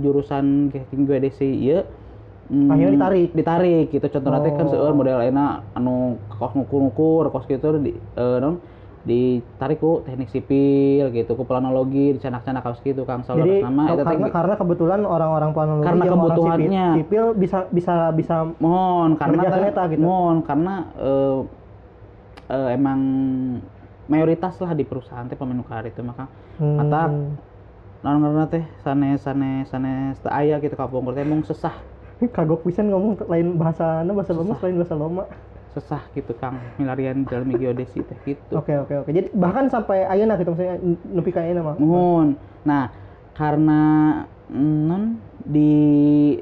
jurusan 0.00 0.68
geodesi 0.92 1.46
ieu 1.46 1.86
hmm, 2.46 2.68
Akhirnya 2.68 2.92
ditarik. 2.94 3.30
ditarik 3.32 3.86
gitu 3.88 4.06
contohnya 4.08 4.40
teh 4.40 4.52
kan 4.52 4.66
Oh. 4.66 4.70
seueur 4.70 4.92
model 4.92 5.16
lainnya 5.16 5.46
anu 5.72 6.16
kos 6.30 6.52
ngukur-ngukur 6.52 7.28
kos 7.28 7.44
gitu 7.44 7.78
di 7.78 7.92
eh, 7.94 8.38
non 8.38 8.58
ditarik 9.04 9.78
ku 9.78 10.00
teknik 10.00 10.32
sipil 10.32 11.12
gitu 11.12 11.36
ku 11.36 11.44
planologi 11.44 12.16
dicanak-canak 12.16 12.64
kaos 12.64 12.80
gitu 12.80 13.04
Kang 13.04 13.20
salah 13.20 13.44
Jadi 13.44 13.60
nama 13.60 13.82
eta 13.86 14.00
teh 14.00 14.04
karena 14.16 14.28
karena 14.32 14.54
kebetulan 14.56 15.00
orang-orang 15.04 15.50
planologi 15.52 15.84
Karena 15.84 16.04
kebutuhannya. 16.08 16.86
sipil, 16.96 16.96
sipil 16.96 17.24
bisa 17.36 17.58
bisa 17.68 17.94
bisa 18.10 18.36
mohon 18.56 19.20
karena 19.20 19.44
Mengerjakan 19.44 19.76
kan- 19.76 19.92
gitu. 19.92 20.00
mohon 20.00 20.36
karena 20.40 20.74
eh, 20.96 21.36
eh, 22.48 22.68
emang 22.72 23.00
mayoritas 24.04 24.56
lah 24.60 24.72
di 24.72 24.84
perusahaan 24.84 25.24
teh 25.24 25.36
pemain 25.36 25.56
nukar 25.56 25.84
itu 25.84 26.00
maka 26.00 26.24
hmm, 26.56 26.76
Mata 26.76 27.04
karena 28.00 28.44
teh 28.46 28.64
sanes 28.80 29.20
sanes 29.20 29.68
sanes 29.68 30.16
teu 30.16 30.28
aya 30.28 30.60
gitu 30.60 30.76
kapung 30.76 31.08
teh 31.08 31.24
mung 31.24 31.40
sesah 31.40 31.72
kagok 32.30 32.64
pisan 32.64 32.92
ngomong 32.92 33.20
lain 33.28 33.56
bahasa 33.58 34.04
bahasa 34.04 34.32
Bamus 34.32 34.60
lain 34.62 34.76
bahasa 34.80 34.96
Loma. 34.96 35.24
sesah 35.74 36.06
gitu 36.14 36.30
Kang 36.38 36.62
milarian 36.78 37.26
dalam 37.26 37.50
geodesi 37.50 37.98
teh 38.06 38.14
gitu 38.22 38.54
Oke 38.54 38.78
oke 38.78 38.94
oke. 39.02 39.10
Jadi 39.10 39.34
bahkan 39.34 39.66
sampai 39.66 40.06
ayeuna 40.06 40.38
gitu 40.38 40.54
maksudnya 40.54 40.78
nepi 41.10 41.34
ka 41.34 41.42
ayeuna 41.42 41.62
mah. 41.66 41.76
Mohon. 41.82 42.38
Nah, 42.62 42.94
karena 43.34 43.82
non 44.54 45.18
di 45.42 45.74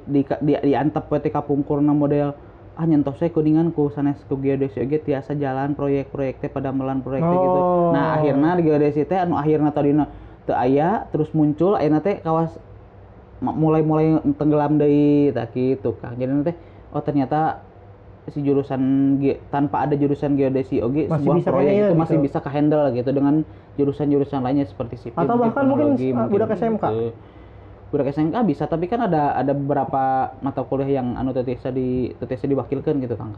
di 0.05 0.21
di, 0.21 0.53
di 0.53 0.73
antep 0.77 1.09
PT 1.09 1.33
kapungkurna 1.33 1.97
model 1.97 2.37
ah 2.77 2.85
nyentos 2.85 3.21
saya 3.21 3.33
kuningan 3.33 3.73
ku 3.73 3.89
sanes 3.89 4.21
ku 4.29 4.37
geodesi 4.37 4.81
oge 4.85 5.01
tiasa 5.01 5.33
jalan 5.37 5.73
proyek-proyek 5.73 6.41
teh 6.41 6.53
pada 6.53 6.69
melan 6.69 7.01
proyek 7.01 7.25
teh 7.25 7.37
gitu. 7.41 7.61
Oh. 7.61 7.93
Nah, 7.97 8.21
akhirnya 8.21 8.61
di 8.61 8.63
geodesi 8.69 9.09
teh 9.09 9.17
anu 9.17 9.41
akhirna 9.41 9.73
tadina 9.73 10.13
teu 10.45 10.53
aya 10.53 11.09
terus 11.09 11.33
muncul 11.33 11.81
ayeuna 11.81 12.05
teh 12.05 12.21
kawas 12.21 12.53
mulai-mulai 13.43 14.07
tenggelam 14.39 14.79
deui 14.79 15.35
tak 15.35 15.51
gitu 15.53 15.99
Kang. 15.99 16.15
Jadi 16.15 16.31
teh 16.47 16.57
oh 16.95 17.03
ternyata 17.03 17.67
si 18.31 18.39
jurusan 18.39 18.79
ge- 19.19 19.43
tanpa 19.51 19.83
ada 19.83 19.99
jurusan 19.99 20.39
geodesi 20.39 20.79
oge 20.79 21.11
Masih 21.11 21.27
sebuah 21.27 21.37
bisa 21.37 21.51
proyek 21.51 21.73
itu 21.75 21.95
masih 21.99 22.17
gitu. 22.17 22.27
bisa 22.31 22.39
kehandle 22.39 22.87
gitu 22.95 23.11
dengan 23.11 23.43
jurusan-jurusan 23.75 24.41
lainnya 24.41 24.63
seperti 24.63 24.95
sipil 24.97 25.19
Atau 25.19 25.35
bahkan 25.35 25.67
mungkin, 25.67 25.99
teknologi, 25.99 26.09
uh, 26.15 26.31
budak 26.31 26.55
SMK. 26.55 26.85
gitu. 26.87 27.11
budak 27.91 28.07
SMK 28.09 28.37
bisa 28.47 28.65
tapi 28.65 28.87
kan 28.87 29.05
ada 29.05 29.35
ada 29.35 29.51
beberapa 29.51 30.33
mata 30.39 30.63
kuliah 30.63 31.03
yang 31.03 31.19
anu 31.19 31.35
teu 31.35 31.43
tiasa 31.43 31.75
di 31.75 32.15
teu 32.17 32.31
tiasa 32.31 32.47
diwakilkeun 32.47 33.03
gitu 33.03 33.19
Kang 33.19 33.35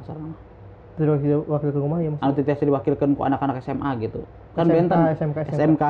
waktu 0.94 1.68
ke 1.72 1.78
rumah 1.80 1.98
ya 1.98 2.06
anu 2.06 2.14
maksudnya. 2.14 2.36
teu 2.36 2.44
tiasa 2.44 2.62
diwakilkeun 2.62 3.12
ku 3.16 3.22
anak-anak 3.24 3.64
SMA 3.64 3.90
gitu 3.98 4.20
kan 4.52 4.68
SMK, 4.68 4.74
benten 4.76 4.98
SMK, 5.16 5.36
SMK. 5.48 5.58
SMK 5.58 5.82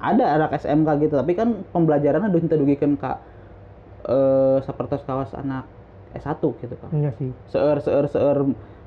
ada 0.00 0.24
anak 0.34 0.50
SMK 0.56 0.88
gitu 0.98 1.14
tapi 1.14 1.32
kan 1.36 1.48
pembelajarannya 1.70 2.32
udah 2.32 2.40
teu 2.42 2.58
dugikeun 2.58 2.96
ka 2.96 3.20
eh 4.02 4.58
sapertos 4.62 5.02
kawas 5.02 5.32
anak 5.32 5.64
S1 6.12 6.40
gitu 6.40 6.74
kan 6.76 6.90
Iya 6.90 7.10
sih. 7.16 7.30
seueur 7.46 7.78
seueur 7.78 8.06
seueur 8.06 8.38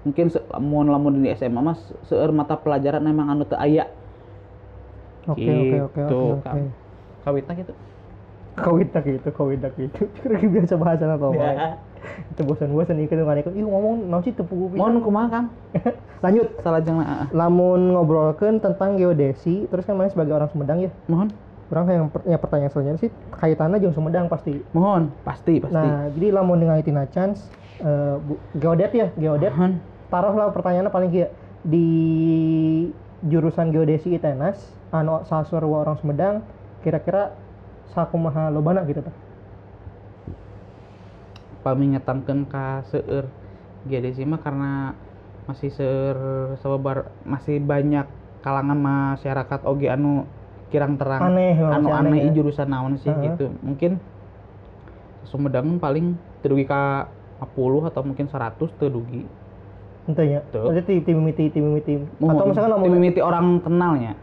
mungkin 0.03 0.27
se 0.27 0.39
lamun 0.49 0.87
lamun 0.87 1.19
di 1.19 1.31
SMA 1.31 1.59
mas 1.59 1.79
seueur 2.03 2.29
mata 2.29 2.55
pelajaran 2.55 3.03
emang 3.03 3.29
anu 3.29 3.43
teu 3.43 3.55
aya 3.55 3.87
Oke 5.23 5.39
oke 5.47 5.77
oke 5.87 5.99
oke 6.03 6.15
oke. 6.35 6.43
Kang. 6.43 6.67
kawitna 7.23 7.53
gitu 7.55 7.73
Kawit 8.53 8.93
tak 8.93 9.09
gitu, 9.09 9.33
kawit 9.33 9.65
tak 9.65 9.73
gitu. 9.73 10.05
Kira 10.13 10.37
biasa 10.37 10.77
bahasa 10.77 11.09
apa? 11.09 11.25
Ya. 11.33 11.73
Itu 12.29 12.45
bosan-bosan 12.45 13.01
ikut 13.01 13.17
nggak 13.17 13.49
ikut. 13.49 13.53
Ih 13.57 13.65
ngomong 13.65 14.13
naon 14.13 14.21
sih 14.21 14.29
tepuk 14.29 14.69
pisan. 14.69 14.77
mohon 14.77 15.01
kumaha 15.01 15.27
Kang 15.31 15.45
Lanjut. 16.21 16.53
salah 16.61 16.85
jangan 16.85 17.01
ah, 17.01 17.17
ah. 17.25 17.27
Lamun 17.33 17.97
ngobrolkan 17.97 18.61
tentang 18.61 18.93
geodesi, 18.93 19.65
terus 19.65 19.89
kan 19.89 19.97
mana 19.97 20.13
sebagai 20.13 20.37
orang 20.37 20.53
Sumedang 20.53 20.85
ya. 20.85 20.93
mohon 21.09 21.33
Orang 21.73 21.89
yang 21.89 22.05
per- 22.07 22.21
ya 22.23 22.37
pertanyaan 22.37 22.69
selanjutnya 22.69 23.01
sih 23.01 23.11
kaitannya 23.33 23.81
jeung 23.81 23.97
Sumedang 23.97 24.29
pasti. 24.29 24.61
mohon 24.71 25.09
pasti 25.25 25.57
pasti 25.57 25.73
Nah, 25.73 26.05
jadi 26.13 26.29
lamun 26.29 26.61
dengan 26.61 26.77
itina 26.77 27.09
chance 27.09 27.49
eh, 27.81 28.15
bu- 28.21 28.37
geodet 28.53 28.93
ya, 28.93 29.09
geodet. 29.17 29.49
mohon 29.49 29.81
Taruhlah 30.13 30.53
pertanyaannya 30.53 30.93
paling 30.93 31.09
kia 31.09 31.33
di 31.65 31.87
jurusan 33.25 33.73
geodesi 33.73 34.13
ITENAS 34.13 34.61
anu 34.93 35.25
sarua 35.25 35.81
orang 35.81 35.97
Sumedang 35.97 36.45
kira-kira 36.85 37.33
sakumaha 37.89 38.53
lobana 38.53 38.85
gitu 38.85 39.01
tah 39.01 39.15
pami 41.63 41.95
ngetangkeun 41.95 42.43
ka 42.45 42.83
seueur 42.91 43.25
geodesi 43.87 44.27
mah 44.27 44.43
karena 44.43 44.93
masih 45.47 45.71
seueur 45.71 46.17
sababar 46.59 47.09
masih 47.23 47.57
banyak 47.63 48.05
kalangan 48.43 48.75
masyarakat 48.75 49.63
oge 49.63 49.87
anu 49.87 50.27
kirang 50.73 50.97
terang 50.97 51.21
Aneh, 51.23 51.53
anu 51.53 51.87
aneh, 51.87 52.09
aneh 52.09 52.19
ya. 52.25 52.33
jurusan 52.33 52.65
naon 52.65 52.97
sih 52.97 53.07
Heeh. 53.07 53.29
gitu 53.29 53.53
mungkin 53.61 54.01
Sumedang 55.23 55.77
paling 55.77 56.13
terugi 56.41 56.65
ka 56.65 57.07
50 57.39 57.89
atau 57.89 58.01
mungkin 58.01 58.25
100 58.25 58.57
terugi 58.73 59.23
Ente 60.03 60.23
nya. 60.27 60.43
Tuh. 60.51 60.67
Berarti 60.67 60.99
tim 60.99 61.15
mimiti 61.15 61.47
tim. 61.47 61.71
Mohon, 62.19 62.33
Atau 62.33 62.45
misalkan 62.51 62.71
tim 62.81 62.91
mimiti 62.91 63.19
orang 63.19 63.61
kenalnya 63.61 64.13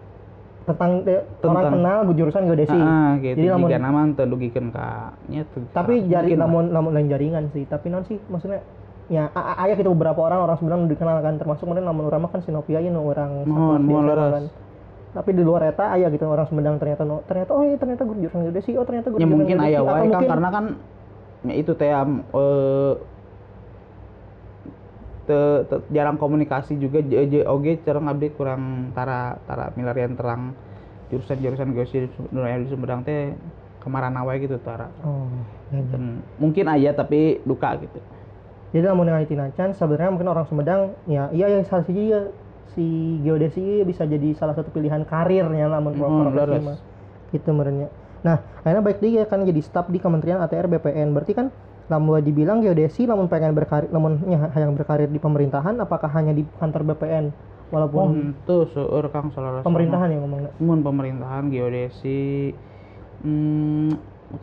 tentang 0.61 1.03
de- 1.03 1.25
orang 1.41 1.57
Tentang. 1.57 1.73
kenal 1.73 1.99
jurusan 2.13 2.43
geodesi. 2.45 2.77
Ah, 2.77 3.17
gitu. 3.17 3.41
Jadi 3.41 3.49
lamun 3.49 3.69
nama 3.73 4.01
terdugikeun 4.13 4.69
ka 4.71 5.17
nya 5.27 5.43
tuh. 5.49 5.65
tapi 5.73 5.99
mungkin 5.99 6.13
jari 6.13 6.33
namun 6.37 6.65
namun 6.69 6.91
lain 6.93 7.09
jaringan 7.09 7.49
sih. 7.51 7.65
Tapi 7.65 7.89
non 7.89 8.05
sih 8.05 8.21
maksudnya 8.29 8.61
ya 9.09 9.33
a- 9.33 9.57
a- 9.57 9.59
aya 9.59 9.75
gitu 9.75 9.91
beberapa 9.91 10.21
orang 10.21 10.45
orang 10.45 10.57
sebenarnya 10.59 10.87
dikenal 10.87 11.17
kan 11.19 11.35
termasuk 11.35 11.65
kemudian 11.65 11.83
namun 11.83 12.07
orang 12.07 12.29
kan 12.29 12.45
Sinopia 12.45 12.79
ya 12.79 12.87
nu 12.87 13.03
orang 13.03 13.43
Mohon, 13.43 13.81
mohon. 13.83 14.45
Tapi 15.11 15.35
di 15.35 15.43
luar 15.43 15.67
eta 15.67 15.91
aya 15.91 16.07
gitu 16.07 16.23
orang 16.23 16.47
Sumedang 16.47 16.79
ternyata 16.79 17.03
no, 17.03 17.27
ternyata 17.27 17.51
oh 17.51 17.67
iya 17.67 17.75
ternyata 17.75 18.07
gue 18.07 18.17
jurusan 18.21 18.47
geodesi 18.47 18.79
oh 18.79 18.87
ternyata 18.87 19.11
gue 19.11 19.19
ya 19.19 19.27
mungkin 19.27 19.59
geodesi. 19.59 19.75
aya 19.75 19.79
Atau 19.83 19.91
wae 19.91 19.99
kan 19.99 20.07
mungkin- 20.07 20.31
karena 20.31 20.49
kan 20.49 20.65
ya 21.41 21.55
itu 21.57 21.73
teh 21.75 21.91
eh, 21.91 22.93
te- 25.27 25.63
te- 25.67 25.85
jarang 25.91 26.15
komunikasi 26.15 26.77
juga 26.77 27.03
oge 27.45 27.79
cereng 27.81 28.07
abdi 28.07 28.31
kurang 28.31 28.63
tara 28.93 29.39
tara 29.45 29.75
milarian 29.75 30.15
terang 30.15 30.55
jurusan-jurusan 31.11 31.75
di 31.75 32.09
Sum- 32.09 32.31
di 32.31 32.69
Sumedang 32.69 33.03
teh 33.03 33.35
kemarana 33.83 34.23
wae 34.23 34.39
gitu 34.39 34.63
tara 34.63 34.95
Oh, 35.03 35.27
ya, 35.71 35.81
ya. 35.81 35.99
mungkin 36.37 36.67
aja 36.67 36.95
tapi 36.95 37.41
duka 37.43 37.75
gitu 37.79 37.99
Jadi 38.71 38.87
namun 38.87 39.03
dengan 39.03 39.27
Tinacan 39.27 39.75
sebenarnya 39.75 40.15
mungkin 40.15 40.31
orang 40.31 40.47
Sumedang 40.47 40.95
ya 41.05 41.27
iya 41.35 41.51
ya 41.51 41.67
salah 41.67 41.83
siji 41.83 42.15
ya 42.15 42.31
si 42.75 43.19
geodesi 43.23 43.83
bisa 43.83 44.07
jadi 44.07 44.35
salah 44.39 44.55
satu 44.55 44.71
pilihan 44.71 45.03
karirnya 45.07 45.67
Hmm, 45.69 45.93
profesi 45.97 46.37
leres. 46.37 46.63
mah. 46.63 46.79
Gitu 47.31 47.51
merenya. 47.51 47.89
Nah, 48.21 48.43
akhirnya 48.63 48.85
baik 48.85 48.99
dia 49.01 49.25
kan 49.25 49.43
jadi 49.43 49.61
staf 49.65 49.89
di 49.89 49.97
Kementerian 49.97 50.43
ATR 50.45 50.69
BPN. 50.69 51.15
Berarti 51.17 51.33
kan 51.33 51.47
lamun 51.91 52.23
dibilang 52.23 52.63
geodesi 52.63 53.03
namun 53.03 53.27
pengen 53.27 53.51
berkarir 53.51 53.91
namun 53.91 54.23
ya, 54.31 54.47
yang 54.55 54.79
berkarir 54.79 55.11
di 55.11 55.19
pemerintahan 55.19 55.75
apakah 55.83 56.07
hanya 56.15 56.31
di 56.31 56.47
kantor 56.63 56.87
BPN 56.95 57.35
oh 57.35 57.75
walaupun 57.75 58.31
itu 58.31 58.57
seueur 58.71 59.11
kang 59.11 59.35
salah 59.35 59.59
pemerintahan 59.67 60.07
yang 60.15 60.23
ngomongnya. 60.23 60.55
mun 60.63 60.87
pemerintahan 60.87 61.51
geodesi 61.51 62.55
hmm, 63.27 63.91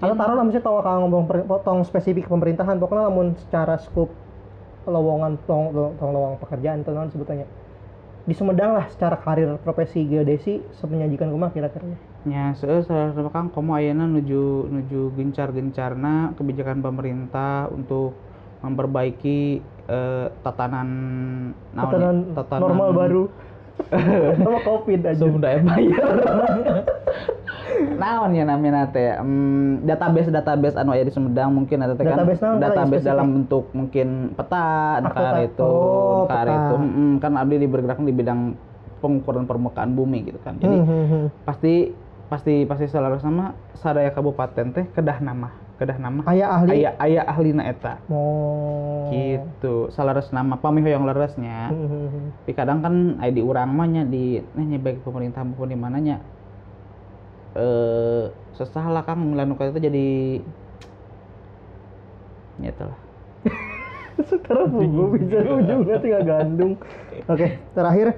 Kalau 0.03 0.19
taruh 0.19 0.35
lah 0.35 0.43
misalnya 0.43 0.67
tahu 0.67 0.83
kalau 0.83 1.07
ngomong 1.07 1.23
potong 1.47 1.79
spesifik 1.87 2.27
pemerintahan 2.27 2.75
pokoknya 2.75 3.07
namun 3.07 3.39
secara 3.39 3.79
skup 3.79 4.11
lowongan 4.83 5.39
tong, 5.47 5.71
tong 5.95 6.11
lowongan 6.11 6.43
pekerjaan 6.43 6.83
itu 6.83 6.91
sebutannya 6.91 7.47
di 8.27 8.35
Sumedang 8.35 8.75
lah 8.75 8.91
secara 8.91 9.15
karir 9.23 9.55
profesi 9.63 10.03
geodesi 10.03 10.59
sepenyajikan 10.75 11.31
kumah 11.31 11.49
kira-kira 11.55 11.95
Ya, 12.27 12.51
seueur 12.59 12.83
salah 12.83 13.31
kang 13.31 13.47
komo 13.55 13.71
ayeuna 13.79 14.03
nuju 14.03 14.67
nuju 14.67 15.15
gencar-gencarna 15.15 16.35
kebijakan 16.35 16.83
pemerintah 16.83 17.71
untuk 17.71 18.19
memperbaiki 18.59 19.63
eh, 19.87 20.27
tatanan 20.43 20.89
ya? 21.71 21.87
tatanan, 21.87 22.67
normal 22.67 22.89
baru 22.91 23.23
sama 24.43 24.59
covid 24.67 25.07
aja 25.07 25.23
daya 25.39 25.59
bayar. 25.71 26.15
Naon 27.95 28.31
ya 28.31 28.43
namanya 28.43 28.87
teh? 28.87 29.15
Em, 29.15 29.31
database 29.81 30.29
database 30.29 30.75
anu 30.75 30.91
aya 30.91 31.01
di 31.01 31.11
Sumedang 31.11 31.49
mungkin 31.49 31.77
ada 31.79 31.93
kan. 31.93 32.05
Database 32.05 32.39
naon, 32.39 32.55
kalau 32.55 32.63
database 32.63 33.03
dalam 33.03 33.27
bentuk 33.33 33.65
mungkin 33.71 34.07
peta 34.33 34.65
kar 35.03 35.35
itu 35.41 35.63
Oh, 35.63 36.25
kar 36.25 36.43
peta. 36.43 36.55
itu. 36.55 36.75
Mm, 36.77 37.13
kan 37.17 37.31
abdi 37.33 37.55
di 37.57 37.67
bergerak 37.67 37.99
di 37.99 38.11
bidang 38.11 38.39
pengukuran 38.97 39.45
permukaan 39.45 39.93
bumi 39.93 40.25
gitu 40.25 40.39
kan. 40.41 40.57
Jadi 40.57 40.73
Hmm, 40.75 40.87
hmm, 40.87 41.05
hmm. 41.05 41.25
pasti 41.43 41.73
pasti 42.27 42.53
pasti 42.63 42.85
selaras 42.85 43.21
sama 43.21 43.55
sadaya 43.73 44.09
kabupaten 44.09 44.65
teh 44.71 44.85
kedah 44.89 45.19
nama 45.19 45.47
kedah 45.77 45.95
nama. 45.95 46.25
Ayah 46.25 46.49
ahli? 46.51 46.81
Aya 46.81 46.91
aya 46.97 47.21
ahlina 47.23 47.63
eta. 47.63 48.01
Mau 48.09 49.07
gitu 49.07 49.87
salaras 49.87 50.27
nama 50.31 50.57
pami 50.57 50.81
hoyong 50.81 51.05
leresnya. 51.05 51.69
Hmm, 51.69 51.85
hmm, 51.85 52.07
hmm. 52.09 52.25
tapi 52.41 52.51
kadang 52.51 52.79
kan 52.81 52.93
aya 53.17 53.29
di 53.29 53.39
urang 53.39 53.71
mah 53.71 53.85
nya 53.85 54.03
di 54.03 54.41
nah 54.51 54.65
nya 54.65 54.75
baik 54.75 55.05
pemerintah 55.05 55.45
maupun 55.45 55.69
di 55.69 55.77
mananya 55.77 56.17
eh 57.57 58.23
sesah 58.53 58.85
lah 58.85 59.01
kang 59.01 59.33
milanu 59.33 59.57
itu 59.57 59.81
jadi 59.81 60.07
ya 62.61 62.69
itulah. 62.73 62.99
Sekarang 64.29 64.73
gue 64.73 65.07
bisa 65.17 65.41
ujungnya 65.45 65.97
tinggal 66.01 66.23
gandung 66.25 66.73
oke 67.25 67.47
terakhir. 67.73 68.17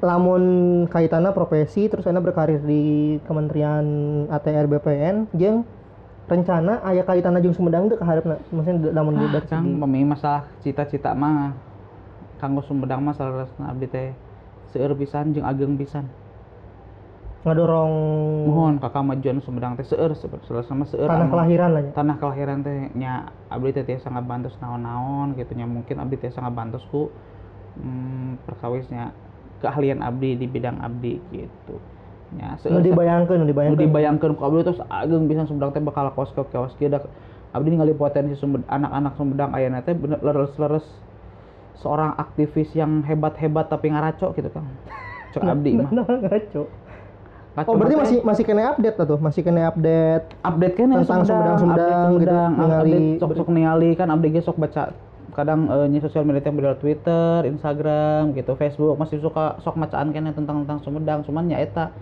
Lamun 0.00 0.44
kaitannya 0.88 1.28
profesi 1.36 1.84
terus 1.92 2.08
anda 2.08 2.24
berkarir 2.24 2.64
di 2.64 3.20
Kementerian 3.28 3.84
ATR 4.32 4.64
BPN 4.64 5.28
jeung 5.36 5.68
rencana 6.24 6.80
ayah 6.88 7.04
kaitannya 7.04 7.44
jeung 7.44 7.52
Sumedang 7.52 7.92
itu 7.92 8.00
keharapna 8.00 8.40
maksudnya 8.48 8.96
lamun 8.96 9.20
ah, 9.20 9.28
dari 9.28 9.44
kang 9.44 9.76
pemi 9.76 10.08
masalah 10.08 10.48
cita-cita 10.64 11.12
mah. 11.12 11.52
Kanggo 12.40 12.64
Sumedang 12.64 13.04
mah 13.04 13.12
salaras 13.12 13.52
abdi 13.60 13.92
teh 13.92 14.16
seueur 14.72 14.96
pisan 14.96 15.36
jeung 15.36 15.44
ageng 15.44 15.76
pisan 15.76 16.08
ngadorong 17.40 17.92
mohon 18.44 18.74
kakak 18.76 19.00
majuan 19.00 19.40
Sumedang 19.40 19.72
teh 19.72 19.86
seueur 19.88 20.12
seueur 20.12 20.60
sama 20.68 20.84
seueur 20.84 21.08
tanah 21.08 21.24
anu- 21.24 21.32
kelahiran 21.32 21.70
lah 21.72 21.82
ya 21.88 21.90
tanah 21.96 22.16
kelahiran 22.20 22.58
teh 22.60 22.78
nya 22.92 23.32
abdi 23.48 23.72
teh 23.72 23.84
tiasa 23.88 24.12
ngabantos 24.12 24.54
naon-naon 24.60 25.32
gitu 25.40 25.52
nya. 25.56 25.64
Mungkin 25.64 25.96
abdi 26.04 26.20
tiasa 26.20 26.44
ngabantos 26.44 26.84
ku 26.92 27.08
hmm, 27.80 28.44
perkawisnya 28.44 29.16
keahlian 29.64 30.04
abdi 30.04 30.36
di 30.36 30.44
bidang 30.44 30.84
abdi 30.84 31.16
gitu 31.32 31.80
nya. 32.36 32.60
Nu 32.68 32.84
dibayangkeun 32.84 33.40
nu 33.40 33.44
nu 33.44 33.50
dibayangkeun 33.56 33.88
dibayangkeun 33.88 34.32
ku 34.36 34.42
abdi 34.44 34.60
terus 34.68 34.80
ageng 34.92 35.24
bisa 35.24 35.48
Sumedang 35.48 35.72
teh 35.72 35.80
bakal 35.80 36.12
kos 36.12 36.36
ke 36.36 36.44
kios 36.52 36.76
kieu 36.76 36.92
abdi 37.56 37.68
ningali 37.72 37.96
potensi 37.96 38.36
Sumedang 38.36 38.68
anak-anak 38.68 39.16
Sumedang 39.16 39.50
ayeuna 39.56 39.80
teh 39.80 39.96
bener 39.96 40.20
leres-leres. 40.20 40.84
Seorang 41.80 42.12
aktivis 42.20 42.76
yang 42.76 43.00
hebat-hebat 43.08 43.72
tapi 43.72 43.88
ngaraco 43.88 44.36
gitu 44.36 44.52
kan. 44.52 44.68
Cek 45.32 45.40
abdi 45.40 45.80
mah. 45.80 45.88
Nah, 45.88 46.04
ngaco 47.50 47.66
Ngaco 47.66 47.70
oh 47.70 47.74
berarti 47.78 47.94
teh 47.94 48.00
masih 48.00 48.18
masih 48.22 48.44
kena 48.46 48.62
update 48.70 48.96
tuh 48.98 49.18
masih 49.18 49.42
kena 49.42 49.62
update 49.70 50.26
update 50.46 50.74
kan 50.78 50.88
Tentang 50.94 51.22
Sumedang-Sumedang 51.26 52.08
gitu, 52.22 52.38
ningali 52.54 53.00
sok 53.18 53.30
sok 53.34 53.48
ningali 53.50 53.88
kan 53.98 54.08
update 54.10 54.32
ge 54.38 54.42
sok 54.42 54.58
baca 54.58 54.94
kadang 55.30 55.70
eh, 55.70 55.86
nya 55.86 56.02
sosial 56.02 56.26
media 56.26 56.42
teh 56.42 56.50
beda 56.50 56.74
Twitter, 56.82 57.46
Instagram 57.46 58.34
gitu, 58.34 58.58
Facebook 58.58 58.98
masih 58.98 59.22
suka 59.22 59.62
sok 59.62 59.78
macaan 59.78 60.10
kene 60.10 60.34
tentang 60.34 60.66
tentang 60.66 60.82
Sumedang 60.82 61.22
cuman 61.22 61.46
nya 61.46 61.62
eta 61.62 61.94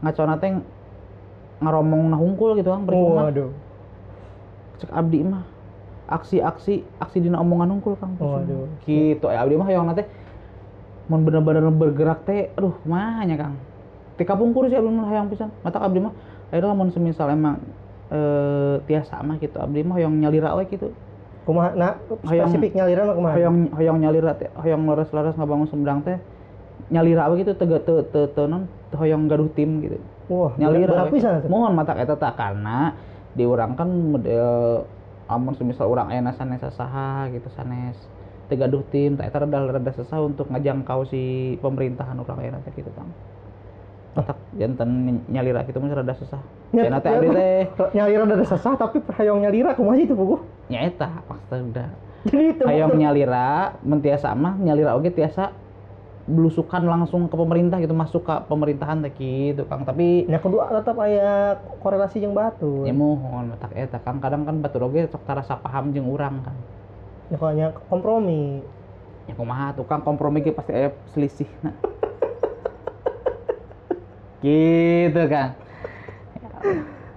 ngacona 0.00 0.40
teh 0.40 0.52
ngaromong 1.60 2.12
nah 2.12 2.18
hungkul 2.18 2.56
gitu 2.60 2.68
kan 2.72 2.84
percuma 2.84 3.28
waduh. 3.28 3.52
Cek 4.80 4.90
abdi 4.90 5.22
mah 5.22 5.44
aksi-aksi 6.04 6.84
aksi 7.00 7.18
dina 7.24 7.40
omongan 7.40 7.72
hungkul 7.78 7.96
kang 7.96 8.16
percuma. 8.20 8.44
Waduh. 8.44 8.64
gitu 8.84 9.26
eh 9.32 9.38
abdi 9.38 9.54
mah 9.56 9.68
yang 9.72 9.88
teh 9.96 10.04
mun 11.08 11.20
bener-bener 11.24 11.68
bergerak 11.68 12.24
teh 12.24 12.48
aduh 12.56 12.76
mahanya 12.88 13.36
kang 13.48 13.54
tika 14.14 14.34
pungkur 14.34 14.70
sih 14.70 14.78
abdi 14.78 14.90
mah 14.90 15.06
hayang 15.10 15.26
pisan. 15.28 15.50
Mata 15.60 15.78
abdi 15.82 15.98
mah 15.98 16.14
akhirnya 16.50 16.74
mun 16.74 16.90
semisal 16.90 17.30
emang 17.30 17.58
eh 18.12 18.76
tiasa 18.86 19.18
mah 19.20 19.36
gitu 19.38 19.58
abdi 19.58 19.82
mah 19.82 19.98
yang 19.98 20.14
nyalira 20.14 20.54
we 20.54 20.66
gitu. 20.70 20.92
Kumaha 21.44 21.76
nah 21.76 21.92
Hayang- 22.24 22.48
spesifik 22.48 22.72
nyaliran 22.72 23.04
mah 23.10 23.16
kumaha? 23.18 23.34
hoyong 23.36 23.58
hoyong 23.74 23.98
nyalira 24.00 24.32
teh 24.38 24.48
hoyong 24.56 24.82
leres-leres 24.88 25.36
ngabangun 25.36 25.68
Sumedang 25.68 26.00
teh 26.00 26.16
nyalira 26.88 27.28
we 27.28 27.42
gitu 27.44 27.52
teu 27.58 27.68
teu 27.82 28.00
teu 28.08 28.24
teu 28.32 28.44
non 28.48 28.64
hoyong 28.94 29.26
gaduh 29.28 29.50
tim 29.52 29.82
gitu. 29.82 29.98
Wah 30.30 30.54
nyalira 30.56 31.10
pisan. 31.10 31.44
Mohon 31.50 31.74
mata 31.76 31.92
eta 31.98 32.16
tak 32.16 32.38
karena 32.38 32.94
di 33.34 33.42
urang 33.44 33.74
kan 33.74 33.90
model 33.90 34.86
amun 35.26 35.56
semisal 35.58 35.90
urang 35.90 36.12
aya 36.12 36.22
sanes 36.36 36.62
saha 36.70 37.26
gitu 37.34 37.50
sanes 37.50 37.96
teu 38.46 38.56
gaduh 38.56 38.84
tim 38.88 39.16
tak 39.18 39.32
eta 39.32 39.42
rada 39.42 39.90
susah 39.92 40.20
untuk 40.22 40.48
ngajangkau 40.52 41.02
si 41.08 41.56
pemerintahan 41.60 42.14
aya 42.14 42.56
teh 42.62 42.72
gitu 42.78 42.88
Kang. 42.94 43.10
Matak 44.14 44.38
janten 44.54 44.90
nyalira 45.26 45.66
gitu 45.66 45.78
mah 45.78 45.90
rada 45.90 46.14
susah. 46.14 46.38
Nya- 46.70 46.86
Cenah 46.86 47.00
teh 47.02 47.10
abdi 47.10 47.26
nya- 47.26 47.34
teh 47.34 47.60
nyalira 47.92 48.22
dari 48.24 48.46
sesah 48.46 48.74
tapi 48.74 49.02
hayong 49.12 49.42
nyalira 49.42 49.74
kumaha 49.74 49.98
itu 49.98 50.14
puguh 50.14 50.38
nya 50.66 50.80
eta 50.82 51.10
maksudna. 51.26 51.90
jadi 52.24 52.44
itu 52.50 52.62
Hayang 52.64 52.94
nyalira 52.94 53.76
mentiasa 53.82 54.32
mah 54.32 54.56
nyalira 54.56 54.94
oge 54.94 55.10
tiasa 55.10 55.52
belusukan 56.24 56.80
langsung 56.80 57.28
ke 57.28 57.36
pemerintah 57.36 57.76
gitu 57.78 57.92
masuk 57.92 58.24
ke 58.24 58.34
pemerintahan 58.48 59.04
teh 59.04 59.12
gitu 59.12 59.66
Kang. 59.66 59.84
Tapi 59.84 60.24
yang 60.24 60.40
kedua 60.40 60.72
tetap 60.72 60.96
aya 60.96 61.58
korelasi 61.78 62.18
jeung 62.18 62.32
batu 62.32 62.82
ya 62.82 62.94
mohon 62.94 63.50
matak 63.50 63.74
eta 63.74 63.98
Kang 63.98 64.18
kadang 64.18 64.42
kan 64.42 64.56
batur 64.58 64.88
oge 64.88 65.04
sok 65.04 65.20
tarasa 65.22 65.54
paham 65.54 65.90
jeung 65.90 66.06
urang 66.06 66.40
kan. 66.40 66.56
ya 67.28 67.36
pokoknya 67.36 67.66
kompromi 67.88 68.62
Ya 69.24 69.32
kumaha 69.32 69.72
tukang 69.72 70.00
kompromi 70.00 70.40
ge 70.40 70.52
pasti 70.52 70.70
aya 70.70 70.92
selisih 71.08 71.48
nah. 71.60 71.72
Gitu 74.44 75.22
kan 75.32 75.56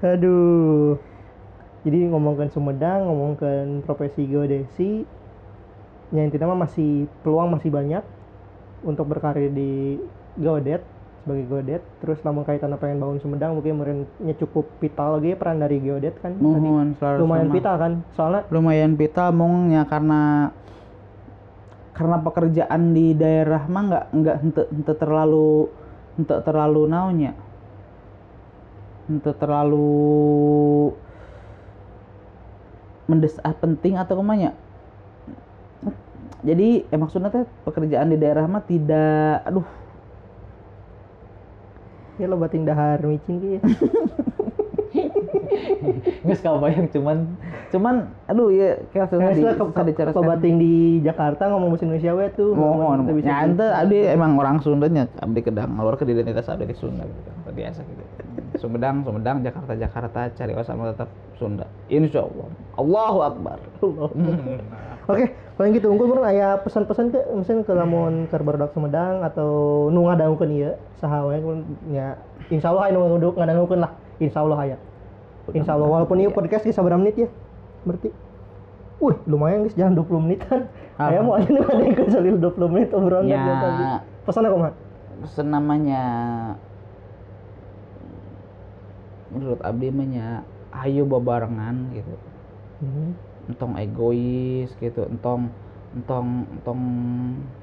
Aduh. 0.03 0.99
Jadi 1.87 2.11
ngomongkan 2.11 2.51
Sumedang, 2.51 3.07
ngomongkan 3.07 3.81
profesi 3.87 4.27
geodesi, 4.27 5.07
ya 6.11 6.21
intinya 6.21 6.51
mah 6.51 6.67
masih 6.67 7.07
peluang 7.23 7.47
masih 7.55 7.71
banyak 7.71 8.03
untuk 8.83 9.07
berkarir 9.07 9.49
di 9.49 9.95
geodet 10.35 10.83
sebagai 11.23 11.47
geodet. 11.47 11.81
Terus 12.03 12.19
namun 12.27 12.43
kaitan 12.43 12.75
pengen 12.75 12.99
bangun 12.99 13.19
Sumedang 13.23 13.55
mungkin 13.55 13.79
meureunnya 13.79 14.35
cukup 14.35 14.67
vital 14.83 15.23
ge 15.23 15.39
peran 15.39 15.63
dari 15.63 15.79
geodet 15.79 16.19
kan. 16.19 16.35
Tadi 16.35 16.43
mohon 16.43 16.91
selalu 16.99 17.17
lumayan 17.23 17.47
sama. 17.47 17.55
vital 17.55 17.75
kan. 17.79 17.93
Soalnya 18.19 18.41
lumayan 18.51 18.93
vital 18.99 19.29
mongnya 19.31 19.81
karena 19.87 20.51
karena 21.95 22.17
pekerjaan 22.21 22.93
di 22.93 23.17
daerah 23.17 23.63
mah 23.65 23.83
nggak 23.89 24.05
nggak 24.13 24.97
terlalu 25.01 25.65
ente 26.17 26.35
terlalu 26.41 26.81
naunya 26.89 27.31
ente 29.07 29.31
terlalu 29.37 30.91
mendesak 33.07 33.45
penting 33.63 33.95
atau 33.95 34.19
ke 34.19 34.23
mana 34.25 34.51
jadi 36.45 36.85
eh, 36.85 36.99
maksudnya 36.99 37.33
teh 37.33 37.45
pekerjaan 37.65 38.13
di 38.13 38.17
daerah 38.19 38.45
mah 38.45 38.61
tidak 38.63 39.41
aduh. 39.41 39.67
Ya 42.17 42.25
lo 42.29 42.37
bating 42.37 42.65
dahar 42.65 43.01
micin 43.05 43.35
ki. 43.41 43.51
nggak 46.23 46.37
sekali 46.37 46.57
bayang 46.63 46.87
cuman 46.91 47.17
cuman 47.67 47.95
aduh 48.27 48.47
ya 48.51 48.79
kayak 48.95 49.11
susah, 49.11 49.31
di, 49.35 49.41
Nah, 49.43 49.53
susah 49.55 49.67
ke 49.71 49.81
diceritakan. 49.91 50.29
bating 50.37 50.55
di 50.59 50.73
Jakarta 51.03 51.43
ngomong 51.51 51.69
bahasa 51.75 51.83
Indonesia 51.87 52.11
we 52.15 52.27
tuh. 52.35 52.51
mohon 52.55 53.03
ya 53.21 53.43
ente 53.43 53.65
abdi 53.67 54.07
emang 54.07 54.39
orang 54.39 54.63
Sundanya 54.63 55.07
abdi 55.19 55.39
kedang 55.43 55.75
ngalor 55.75 55.99
ke 55.99 56.07
identitas 56.07 56.47
abdi 56.47 56.71
di 56.71 56.75
Sunda 56.75 57.03
gitu. 57.03 57.29
Biasa 57.51 57.79
gitu. 57.83 58.03
Sumedang 58.57 59.03
Sumedang 59.05 59.43
Jakarta 59.43 59.73
Jakarta 59.75 60.19
cari 60.33 60.53
sama 60.63 60.91
tetap 60.91 61.09
Sunda. 61.37 61.65
Insya 61.91 62.25
Allah 62.25 62.47
Allahu 62.77 63.19
Akbar. 63.23 63.57
Oke, 65.07 65.31
paling 65.55 65.71
gitu 65.71 65.87
unggul 65.87 66.11
meureun 66.11 66.27
aya 66.27 66.59
pesan-pesan 66.59 67.15
ke 67.15 67.19
misalnya 67.31 67.63
ke 67.63 67.71
lamun 67.71 68.27
barudak 68.27 68.75
Sumedang 68.75 69.23
atau 69.23 69.87
nu 69.87 70.03
ngadangukeun 70.07 70.51
ieu 70.51 70.71
saha 70.99 71.23
wae 71.23 71.39
kun 71.39 71.63
nya 71.87 72.19
insyaallah 72.51 72.91
aya 72.91 72.99
nu 72.99 73.15
ngadu- 73.15 73.35
ngadangukeun 74.17 74.49
lah 74.49 74.59
insyaallah 74.59 74.59
aya. 74.59 74.77
Insyaallah 75.47 75.89
walaupun 75.89 76.17
ieu 76.19 76.31
podcast 76.31 76.65
geus 76.65 76.75
sabaraha 76.75 76.99
menit 76.99 77.15
ya. 77.17 77.29
Berarti 77.85 78.09
Wih, 78.97 79.13
lumayan 79.29 79.61
guys, 79.61 79.77
jangan 79.77 79.93
20 79.93 80.25
menitan. 80.25 80.73
Aya 80.97 81.21
mau 81.21 81.37
aja 81.37 81.45
nih 81.45 81.61
ada 81.61 81.83
yang 81.85 81.93
kesalil 81.93 82.35
20 82.41 82.73
menit 82.73 82.89
obrolan 82.89 83.29
Ya. 83.29 83.45
tadi. 83.45 83.83
Pesan 84.25 84.49
aku 84.49 84.57
mah. 84.57 84.73
senamanya 85.25 86.03
menurut 89.33 89.59
abdi 89.61 89.89
mah 89.89 90.07
nya 90.07 90.27
ayo 90.85 91.03
babarengan 91.03 91.89
gitu 91.91 92.15
Hmm. 92.77 93.17
entong 93.49 93.73
egois 93.75 94.69
gitu 94.77 95.09
entong 95.09 95.49
entong 95.97 96.45
entong 96.53 96.81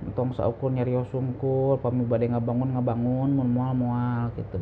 entong 0.02 0.30
saukur 0.34 0.74
nyarios 0.74 1.06
sungkur 1.14 1.78
pami 1.78 2.02
bade 2.02 2.26
ngabangun 2.26 2.74
ngabangun 2.74 3.30
mun 3.30 3.48
moal 3.48 3.72
moal 3.72 4.34
gitu 4.34 4.58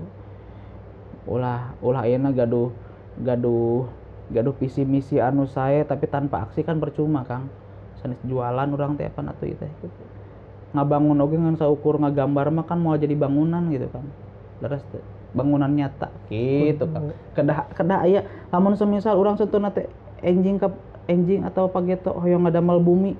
ulah 1.28 1.74
ulah 1.78 2.02
ayeuna 2.02 2.34
gaduh 2.34 2.74
gaduh 3.20 3.86
gaduh 4.32 4.54
visi 4.56 4.82
misi 4.82 5.20
anu 5.20 5.44
saya 5.46 5.84
tapi 5.84 6.08
tanpa 6.08 6.48
aksi 6.48 6.64
kan 6.64 6.80
percuma 6.80 7.22
kang. 7.22 7.52
Sanes 8.00 8.18
jualan 8.26 8.66
orang 8.72 8.98
teh 8.98 9.06
apa 9.06 9.20
ieu 9.46 9.54
teh? 9.54 9.70
Gitu. 9.70 10.02
ngabangun 10.72 11.20
oge 11.20 11.36
ngan 11.36 11.60
saukur 11.60 12.00
ngagambar 12.00 12.48
mah 12.48 12.64
kan 12.64 12.80
mau 12.80 12.96
jadi 12.96 13.12
bangunan 13.12 13.68
gitu 13.68 13.92
kan 13.92 14.08
teh 14.64 15.04
bangunan 15.36 15.68
nyata 15.68 16.08
gitu 16.32 16.88
kan 16.88 17.12
kedah 17.36 17.58
kedah 17.76 17.98
aya 18.04 18.20
lamun 18.48 18.72
semisal 18.72 19.20
urang 19.20 19.36
sentuhna 19.36 19.68
teh 19.68 19.84
enjing 20.24 20.56
ke 20.56 20.68
enjing 21.08 21.44
atau 21.44 21.68
pageto 21.68 22.16
hoyong 22.16 22.48
ngadamel 22.48 22.80
bumi 22.80 23.12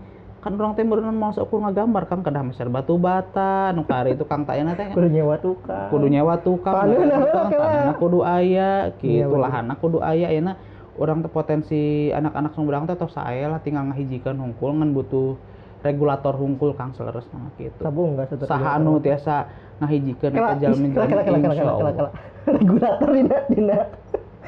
kan 0.43 0.59
orang 0.59 0.75
teh 0.75 0.83
meureun 0.83 1.15
mau 1.15 1.31
saukur 1.31 1.63
ngagambar 1.63 2.11
kang. 2.11 2.27
Kedah 2.27 2.43
meser 2.43 2.67
batu 2.67 2.99
bata 2.99 3.71
nu 3.71 3.87
kari 3.87 4.19
itu 4.19 4.27
kang 4.27 4.43
tayana 4.43 4.75
teh. 4.75 4.91
Kudu 4.91 5.07
nyewa 5.07 5.39
tukang. 5.39 5.87
kudu 5.89 6.07
nyewa 6.11 6.35
tukang 6.43 6.75
tanahna 6.75 7.95
kudu 7.95 8.27
aya 8.27 8.91
Iya, 8.99 8.99
gitu 8.99 9.31
bener. 9.31 9.43
lahanna 9.47 9.75
kudu 9.79 10.03
aya 10.03 10.35
ayeuna 10.35 10.59
urang 10.99 11.23
teh 11.23 11.31
potensi 11.31 12.11
anak-anak 12.11 12.53
Sumedang 12.59 12.91
teh 12.91 12.99
tos 12.99 13.15
sae 13.15 13.47
lah 13.47 13.63
tinggal 13.63 13.87
ngahijikeun 13.95 14.37
hungkul 14.37 14.75
ngan 14.83 14.91
butuh 14.91 15.39
regulator 15.83 16.35
hungkul 16.35 16.75
kang 16.75 16.91
seleres 16.99 17.27
mah 17.31 17.55
gitu. 17.57 17.79
Sabung 17.79 18.19
enggak 18.19 18.35
satu. 18.35 18.51
saha 18.51 18.83
anu 18.83 18.99
tiasa 18.99 19.47
ngahijikeun 19.79 20.31
kela 20.35 20.49
eta 20.53 20.57
jalmi 20.59 20.87
kela 20.91 21.07
kela 21.07 21.23
kela 21.23 21.39
kela 21.39 21.55
kela 21.55 21.73
kela 21.79 21.93
kela. 21.95 22.11
Regulator 22.59 23.09
dina 23.15 23.39
dina 23.47 23.79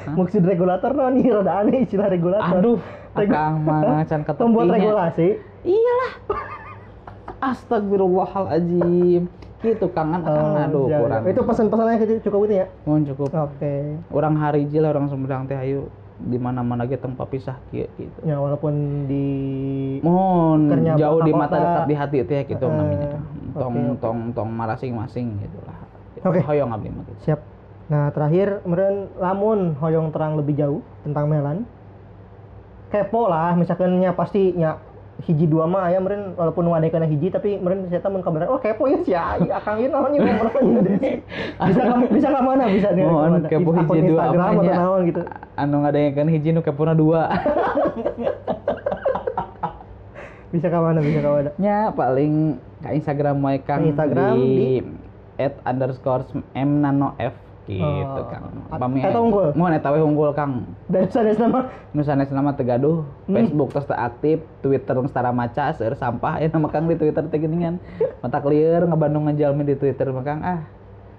maksud 0.06 0.42
regulator 0.42 0.90
no 0.90 1.08
nih 1.08 1.26
rada 1.30 1.52
aneh 1.58 1.82
istilah 1.82 2.06
regulator. 2.06 2.56
Aduh 2.56 2.78
Regu- 3.14 3.32
akang 3.32 3.54
can 4.04 4.20
pembuat 4.30 4.66
ketepinya. 4.66 4.74
regulasi. 4.74 5.28
Iyalah. 5.62 6.12
Astagfirullahaladzim. 7.40 9.22
Gitu 9.58 9.86
kangen 9.90 10.20
akang 10.20 10.44
Oh, 10.46 10.60
aduh 10.60 10.84
siap, 10.86 11.00
kurang. 11.00 11.20
Siap. 11.20 11.32
itu 11.32 11.40
pesan-pesannya 11.42 11.94
gitu 11.98 12.12
cukup 12.24 12.40
itu 12.44 12.54
ya? 12.54 12.66
Mohon 12.84 13.02
cukup. 13.08 13.28
Oke. 13.48 13.74
Orang 14.10 14.34
hari 14.36 14.68
lah 14.70 14.90
orang 14.90 15.08
Sumedang 15.08 15.44
teh 15.44 15.56
ayo 15.56 15.88
di 16.16 16.36
mana-mana 16.36 16.84
ge 16.84 16.94
tempat 16.94 17.26
pisah 17.26 17.56
gitu. 17.70 17.96
Ya 18.22 18.36
walaupun 18.36 18.72
di 19.04 19.26
mohon 19.98 20.68
jauh 20.94 21.20
di 21.20 21.32
mata 21.32 21.56
tetap 21.56 21.84
di 21.84 21.94
hati 21.94 22.16
teh 22.22 22.44
gitu 22.44 22.60
Eh, 22.60 22.70
namanya. 22.70 23.08
Tong 23.52 23.74
oke. 23.90 23.98
tong 23.98 24.18
tong 24.32 24.50
masing-masing 24.50 25.38
gitu 25.38 25.58
lah. 25.62 25.78
Oke. 26.24 26.40
hoyong 26.40 26.70
abdi 26.70 26.88
gitu. 26.88 27.12
siap 27.22 27.40
nah 27.84 28.08
terakhir 28.12 28.64
kemudian 28.64 29.12
lamun 29.20 29.76
hoyong 29.76 30.08
terang 30.08 30.40
lebih 30.40 30.56
jauh 30.56 30.80
tentang 31.04 31.28
Melan 31.28 31.68
kepo 32.88 33.28
lah 33.28 33.52
misalkan 33.58 34.00
nya 34.00 34.16
pasti 34.16 34.56
nya 34.56 34.80
hiji 35.22 35.46
dua 35.46 35.70
mah 35.70 35.86
aya 35.86 36.02
meureun 36.02 36.34
walaupun 36.34 36.66
wadekeuna 36.66 37.06
hiji 37.06 37.30
tapi 37.30 37.60
meureun 37.60 37.86
saya 37.86 38.02
mun 38.10 38.24
kabar 38.24 38.50
oh 38.50 38.58
kepo 38.58 38.90
ya 38.90 38.98
sih 39.06 39.14
akang 39.52 39.78
ieu 39.78 39.92
naon 39.92 40.10
ieu 40.10 40.26
nomorna 40.26 40.58
bisa 41.70 41.80
ka 41.86 41.94
bisa 42.10 42.28
ka 42.34 42.40
mana? 42.42 42.66
Bisa 42.66 42.88
nih 42.90 43.06
mohon 43.06 43.46
kepo 43.46 43.70
hiji 43.78 44.10
dua 44.10 44.32
Instagram 44.32 44.58
atau 44.58 44.74
naon 44.74 45.00
gitu. 45.06 45.22
Anu 45.54 45.76
ngadayakeun 45.86 46.30
hiji 46.34 46.48
nu 46.50 46.60
kepona 46.66 46.92
dua. 46.98 47.30
Bisa 50.54 50.70
ke 50.70 50.78
mana? 50.78 51.02
Bisa 51.02 51.18
ke 51.18 51.26
mana? 51.26 51.50
Nya 51.58 51.90
paling 51.90 52.62
ke 52.78 52.94
Instagram 52.94 53.42
wae 53.42 53.58
Kang 53.66 53.82
Ke 53.82 53.90
Instagram 53.90 54.38
di 54.38 54.86
at 55.34 55.58
underscore 55.66 56.22
m 56.54 56.78
nano 56.78 57.18
f 57.18 57.34
gitu 57.64 57.80
Oh. 57.80 58.28
Kang. 58.28 58.44
pami 58.70 59.00
eta 59.00 59.16
unggul? 59.16 59.56
mohon 59.56 59.72
eta 59.72 59.88
we 59.88 60.00
unggul 60.00 60.30
Kang. 60.30 60.68
Dan 60.84 61.08
sana 61.08 61.32
nama? 61.32 61.60
Nu 61.90 62.04
sanes 62.04 62.28
nama 62.28 62.52
tegaduh 62.52 63.08
Hmm. 63.24 63.34
Facebook 63.34 63.72
terus 63.72 63.88
teu 63.88 63.96
aktif 63.96 64.38
Twitter 64.60 64.94
geus 64.94 65.10
tara 65.10 65.32
maca 65.32 65.72
seueur 65.72 65.94
sampah. 65.94 66.38
Ya 66.38 66.48
nama 66.48 66.68
Kang 66.68 66.84
di 66.84 66.94
Twitter 66.94 67.24
teh 67.24 67.38
geuningan 67.38 67.80
mata 68.20 68.38
clear 68.38 68.84
ngabandung 68.84 69.26
ngejalmi 69.26 69.64
di 69.64 69.74
Twitter 69.74 70.08
mah 70.08 70.22
Kang. 70.22 70.40
Ah 70.40 70.60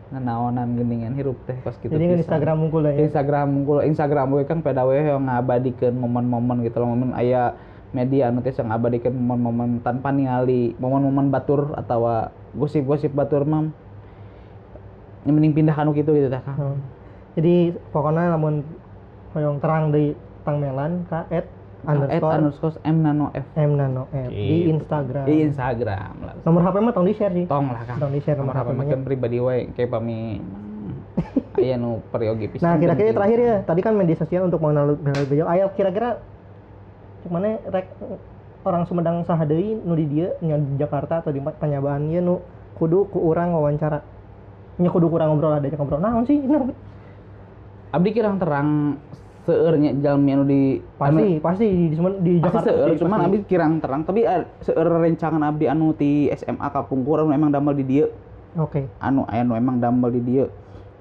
nanaonan 0.06 0.78
geuningan 0.78 1.18
hirup 1.18 1.34
teh 1.44 1.58
kos 1.60 1.82
kitu 1.82 1.90
jadi 1.92 2.14
kan. 2.14 2.22
Instagram 2.22 2.58
unggul 2.62 2.86
ya? 2.86 2.94
Instagram 3.02 3.48
unggul. 3.52 3.78
Instagram 3.82 4.28
we 4.30 4.46
Kang 4.46 4.62
pada 4.62 4.86
we 4.86 5.02
yang 5.02 5.26
ngabadikeun 5.26 5.98
momen-momen 5.98 6.62
gitu 6.62 6.78
loh. 6.78 6.94
Momen 6.94 7.18
aya 7.18 7.58
media 7.90 8.30
anu 8.30 8.46
teh 8.46 8.54
yang 8.54 8.70
ngabadikeun 8.70 9.18
momen-momen 9.18 9.82
tanpa 9.82 10.14
ningali 10.14 10.78
momen-momen 10.78 11.34
batur 11.34 11.74
atau 11.74 12.30
gosip-gosip 12.54 13.12
batur 13.12 13.44
mah 13.44 13.74
yang 15.26 15.34
mending 15.34 15.54
pindah 15.54 15.74
kanu 15.74 15.92
gitu 15.92 16.10
gitu 16.12 16.30
tah 16.30 16.42
Kang. 16.42 16.58
Hmm. 16.58 16.78
jadi 17.34 17.56
pokoknya 17.90 18.32
lamun 18.32 18.62
hoyong 19.34 19.58
terang 19.60 19.90
di 19.90 20.14
tang 20.42 20.58
Melan 20.58 21.04
ka 21.06 21.26
at 21.28 21.46
At 21.86 21.94
underscore 21.94 22.34
underscore 22.34 22.76
M 22.82 22.98
nano 23.02 23.30
F 23.30 23.46
M 23.54 23.78
nano 23.78 24.10
F 24.10 24.30
di 24.30 24.42
Gitu. 24.64 24.74
Instagram 24.74 25.26
di 25.26 25.36
Instagram 25.44 26.14
lah. 26.20 26.34
nomor 26.42 26.62
HP 26.64 26.76
mah 26.80 26.94
tong 26.94 27.06
di 27.06 27.14
share 27.14 27.30
sih 27.32 27.46
tong 27.46 27.68
lah 27.68 27.82
Kang. 27.84 27.98
tong 28.00 28.10
di 28.10 28.22
share 28.22 28.38
nomor 28.38 28.54
HP 28.54 28.70
mah 28.72 28.86
kan 28.86 29.02
pribadi 29.02 29.38
wae 29.38 29.70
kayak 29.70 29.90
pami 29.90 30.42
aya 31.62 31.76
nu 31.76 32.02
periogi 32.10 32.50
pisan. 32.50 32.66
nah 32.66 32.76
kira-kira 32.76 33.06
penting. 33.06 33.18
terakhir 33.18 33.40
ya 33.40 33.56
tadi 33.64 33.82
kan 33.82 33.94
media 33.94 34.16
sosial 34.16 34.46
untuk 34.46 34.60
mengenal 34.60 34.98
lebih 34.98 35.36
jauh 35.38 35.48
ayo 35.48 35.70
kira-kira 35.72 36.20
cek 37.22 37.30
mana 37.30 37.62
rek 37.66 37.88
orang 38.62 38.84
Sumedang 38.84 39.22
saha 39.22 39.46
deui 39.46 39.78
nu 39.78 39.94
di 39.94 40.06
dieu 40.06 40.34
nya 40.42 40.58
di 40.58 40.76
Jakarta 40.76 41.22
atau 41.22 41.30
di 41.30 41.38
panyabaan 41.40 42.10
ieu 42.10 42.18
nu 42.20 42.42
kudu 42.76 43.08
ku 43.08 43.22
urang 43.24 43.54
wawancara 43.54 44.02
nya 44.76 44.90
kudu 44.92 45.08
kurang 45.08 45.36
ngobrol 45.36 45.56
ada 45.56 45.68
ngobrol. 45.72 46.04
Naon 46.04 46.28
sih? 46.28 46.40
Nah, 46.44 46.68
Abdi 47.96 48.10
kirang 48.12 48.36
terang 48.36 49.00
seurnya 49.46 49.94
jalmi 50.02 50.34
anu 50.34 50.44
di 50.44 50.82
pasti 50.98 51.40
pasti. 51.40 51.68
Di 51.70 51.96
di, 51.96 51.96
di 51.96 52.34
pasti 52.42 52.44
Jakarta 52.44 52.68
seueur 52.68 52.90
pasti. 52.92 53.02
cuman 53.06 53.20
abdi 53.24 53.38
kirang 53.46 53.74
terang. 53.80 54.02
Tapi 54.04 54.22
eh, 54.26 54.44
seueur 54.66 54.88
rencangan 54.90 55.42
abdi 55.46 55.66
anu 55.70 55.96
ti 55.96 56.28
SMA 56.34 56.68
Kapungkur 56.74 57.24
anu 57.24 57.32
emang 57.32 57.54
damel 57.54 57.78
di 57.78 57.86
dieu. 57.88 58.12
Oke. 58.60 58.90
Anu 59.00 59.24
aya 59.32 59.48
nu 59.48 59.56
emang 59.56 59.80
damel 59.80 60.12
di 60.12 60.22
dieu. 60.26 60.52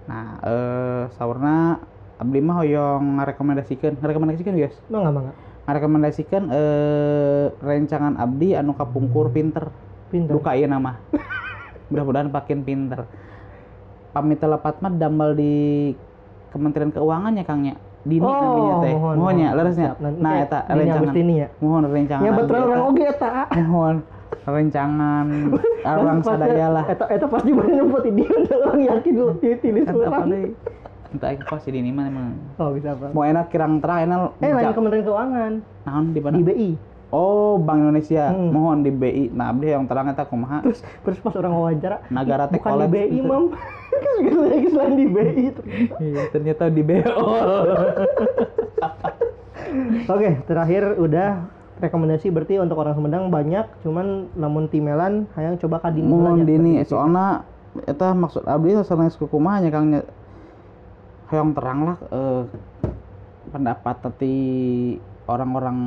Nah 0.07 0.39
eh 0.45 1.03
saurna 1.19 1.83
abdi 2.21 2.39
mah 2.39 2.63
hoyong 2.63 3.19
ngarekomendasikeun 3.19 3.99
ngarekomendasikeun 3.99 4.55
guys? 4.55 4.77
Mangga 4.87 5.11
mangga 5.11 5.33
ngarekomendasikeun 5.65 6.45
eh 6.53 7.45
rencangan 7.59 8.21
abdi 8.21 8.55
anu 8.55 8.77
kapungkur 8.77 9.35
pinter. 9.35 9.73
Pinter. 10.13 10.37
Duka 10.37 10.55
ieu 10.55 10.69
nama. 10.69 11.01
Mudah-mudahan 11.91 12.29
pakin 12.31 12.63
pinter 12.63 13.09
pamit 14.14 14.38
telepat 14.38 14.79
mah 14.79 14.94
dambal 14.94 15.35
di 15.35 15.90
Kementerian 16.48 16.88
Keuangan 16.88 17.35
ya 17.35 17.42
Kang 17.42 17.66
ya 17.66 17.74
Dini 18.05 18.20
Oh, 18.20 18.31
namanya 18.31 18.74
teh 18.79 18.92
mohon, 18.92 19.14
mohon 19.16 19.37
ya 19.37 19.50
leresnya 19.53 19.90
nah 20.20 20.33
eta 20.38 20.59
rencangan 20.68 21.14
ya. 21.27 21.48
mohon 21.59 21.83
rencangan 21.85 22.22
Ya 22.22 22.31
betul 22.31 22.57
orang 22.62 22.83
oge 22.87 23.05
eta. 23.09 23.31
mohon 23.66 23.96
rencangan 24.44 25.27
orang 25.98 26.18
sadaya 26.20 26.66
lah 26.70 26.85
Eta 26.87 27.05
eta 27.09 27.27
pasti 27.27 27.50
bener 27.50 27.72
nyebut 27.74 28.05
dia 28.14 28.29
orang 28.55 28.79
yakin 28.79 29.12
lu 29.14 29.27
apa 29.33 29.90
orang. 29.96 30.29
deui? 30.29 30.48
entah 31.11 31.31
itu 31.31 31.44
pasti 31.46 31.68
di 31.70 31.81
mana 31.87 32.11
emang 32.11 32.35
Oh 32.59 32.70
bisa 32.70 32.92
apa? 32.92 33.09
mau 33.11 33.22
enak 33.22 33.46
kirang 33.48 33.79
terang 33.79 34.05
enak 34.05 34.18
Eh 34.38 34.53
lagi 34.53 34.70
Kementerian 34.70 35.05
Keuangan 35.05 35.53
naon 35.83 36.05
di 36.11 36.20
mana 36.20 36.35
di 36.35 36.44
BI. 36.44 36.70
Oh 37.14 37.55
Bank 37.57 37.79
Indonesia 37.81 38.35
Hmm. 38.35 38.50
mohon 38.50 38.83
di 38.83 38.90
BI 38.90 39.31
nah 39.31 39.55
abdi 39.55 39.70
yang 39.70 39.87
terang 39.87 40.11
eta 40.11 40.27
kumaha 40.27 40.66
Terus 40.66 40.83
terus 41.07 41.18
pas 41.22 41.35
orang 41.38 41.55
wawancara 41.55 42.03
Nagara 42.11 42.50
teh 42.50 42.59
bukan 42.59 42.83
di 42.83 42.88
BI, 42.90 43.07
gitu. 43.14 43.31
Mam. 43.31 43.44
Kan 43.94 44.37
lagi 44.42 44.66
selain 44.66 44.94
di 44.98 45.07
BI. 45.07 45.44
Iya, 46.03 46.22
ternyata 46.29 46.66
di 46.66 46.83
BO 46.83 47.14
Oke, 50.07 50.31
terakhir 50.44 50.98
udah 50.98 51.46
rekomendasi 51.79 52.31
berarti 52.31 52.59
untuk 52.59 52.79
orang 52.79 52.94
Sumedang 52.94 53.24
banyak, 53.29 53.66
cuman 53.83 54.31
namun 54.35 54.66
timelan 54.66 55.27
hayang 55.35 55.59
coba 55.59 55.83
kadin 55.83 56.07
nya. 56.07 56.44
dini 56.44 56.72
soalnya 56.85 57.42
eta 57.85 58.14
maksud 58.14 58.46
abdi 58.46 58.79
sanes 58.81 59.18
kumaha 59.18 59.59
nya 59.59 59.70
Kang 59.70 59.90
nya. 59.90 60.03
hayang 61.27 61.57
terang 61.57 61.81
lah 61.83 61.96
eh, 62.12 62.42
pendapat 63.50 63.96
tadi 64.00 64.37
orang-orang 65.27 65.79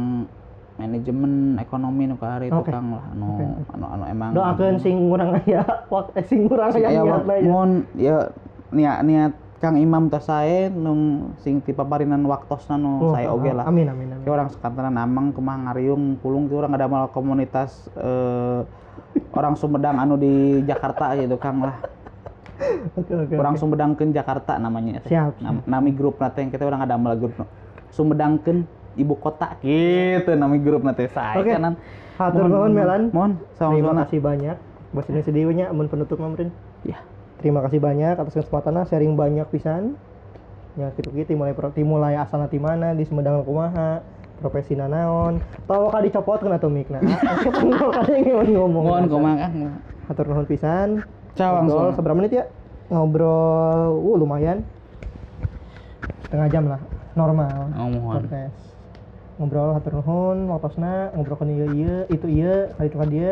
manajemen 0.78 1.58
ekonomi 1.58 2.06
nu 2.06 2.16
kahari 2.16 2.48
Oke. 2.48 2.70
tukang 2.70 2.94
lah 2.94 3.06
anu 3.12 3.28
Oke. 3.34 3.46
anu 3.74 3.86
anu 3.90 4.04
emang 4.06 4.30
Doakeun 4.32 4.78
sing 4.78 4.96
urang 5.10 5.34
aya 5.36 5.66
waktu 5.94 6.12
eh, 6.16 6.26
sing 6.26 6.40
urang 6.46 6.70
aya 6.72 6.88
Aya 6.88 7.02
niatna 7.02 7.34
ya. 7.34 7.42
ya 7.98 8.18
niat 8.72 8.98
niat 9.04 9.34
Kang 9.58 9.74
Imam 9.74 10.06
teh 10.06 10.22
sae 10.22 10.70
nung 10.70 11.34
sing 11.42 11.66
ti 11.66 11.74
paparinan 11.74 12.22
waktosna 12.22 12.78
nu 12.78 13.02
Oh, 13.02 13.10
saya 13.10 13.34
oge 13.34 13.50
lah 13.50 13.66
Amin 13.66 13.90
amin 13.90 14.14
amin. 14.14 14.22
Ki 14.22 14.30
orang 14.30 14.54
sekantaran 14.54 14.94
amang 14.94 15.34
kumaha 15.34 15.74
ngariung 15.74 16.22
pulung 16.22 16.46
ti 16.46 16.54
orang 16.54 16.78
ada 16.78 16.86
mal 16.86 17.10
komunitas 17.10 17.90
eh, 17.98 18.62
orang 19.34 19.58
Sumedang 19.58 19.98
anu 19.98 20.14
di 20.14 20.62
Jakarta 20.62 21.18
gitu 21.18 21.42
Kang 21.42 21.66
lah. 21.66 21.74
Oke 22.94 23.18
oke. 23.18 23.34
Orang 23.34 23.58
oke. 23.58 23.62
Sumedangkeun 23.62 24.14
Jakarta 24.14 24.62
namanya. 24.62 25.02
Siap, 25.06 25.42
Nam- 25.42 25.66
nami 25.66 25.90
grup 25.90 26.22
nate 26.22 26.42
yang 26.42 26.54
kita 26.54 26.62
orang 26.62 26.86
ada 26.86 26.94
mal 26.94 27.18
grup 27.18 27.34
Sumedangkeun 27.90 28.62
ibu 28.98 29.14
kota 29.16 29.56
gitu 29.62 30.34
nami 30.34 30.58
grup 30.60 30.82
nate 30.84 31.08
saya 31.14 31.40
Oke. 31.40 31.54
kanan. 31.54 31.78
Hatur 32.18 32.50
nuhun 32.50 32.74
Melan. 32.74 33.14
Mohon 33.14 33.38
Terima 33.56 33.94
sama-sama. 33.94 34.02
kasih 34.10 34.20
banyak. 34.20 34.58
Bos 34.90 35.06
ini 35.14 35.22
sedihnya 35.22 35.66
amun 35.70 35.86
penutup 35.86 36.18
Mamrin. 36.18 36.50
Ya. 36.82 36.98
Terima 37.38 37.62
kasih 37.62 37.78
banyak 37.78 38.18
atas 38.18 38.34
kesempatannya 38.34 38.90
sharing 38.90 39.14
banyak 39.14 39.46
pisan. 39.54 39.94
Ya 40.74 40.90
gitu 40.98 41.14
gitu 41.14 41.38
mulai 41.38 41.54
mulai 41.86 42.14
asal 42.18 42.42
nanti 42.42 42.58
mana 42.58 42.98
di 42.98 43.06
Sumedang 43.06 43.46
kumaha 43.46 44.02
profesi 44.38 44.78
nanaon 44.78 45.42
tau 45.66 45.90
kali 45.90 46.14
dicopot 46.14 46.38
kena 46.38 46.62
tuh 46.62 46.70
mikna 46.70 47.02
tau 47.02 47.90
kali 47.90 48.22
yang 48.30 48.46
ngomong 48.54 48.86
Mohon 48.86 49.06
kumaha. 49.10 49.48
Hatur 50.08 50.26
nuhun 50.30 50.48
pisan. 50.48 51.04
Ciao, 51.38 51.62
Ngobrol 51.62 51.94
seberapa 51.94 52.18
menit 52.18 52.32
ya? 52.34 52.46
Ngobrol, 52.90 53.94
uh 53.94 54.16
lumayan. 54.18 54.64
Setengah 56.26 56.48
jam 56.48 56.64
lah, 56.66 56.82
normal. 57.14 57.70
Oh, 57.76 57.88
mohon. 57.92 58.24
Podcast. 58.24 58.77
Ngobrol 59.38 59.78
hatur 59.78 60.02
nuhun, 60.02 60.50
waktosna 60.50 61.14
ngobrol 61.14 61.38
kan 61.38 61.50
ieu 61.54 61.70
ieu, 61.74 61.96
itu 62.10 62.26
ieu, 62.26 62.74
kali 62.74 62.88
itu 62.90 62.98
kan 62.98 63.10
dia. 63.10 63.32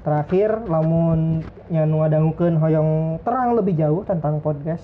Terakhir, 0.00 0.64
lamun 0.66 1.44
nyanu 1.70 2.02
ngadangukeun 2.02 2.56
hoyong 2.58 3.20
terang 3.22 3.54
lebih 3.54 3.78
jauh 3.78 4.02
tentang 4.02 4.42
podcast. 4.42 4.82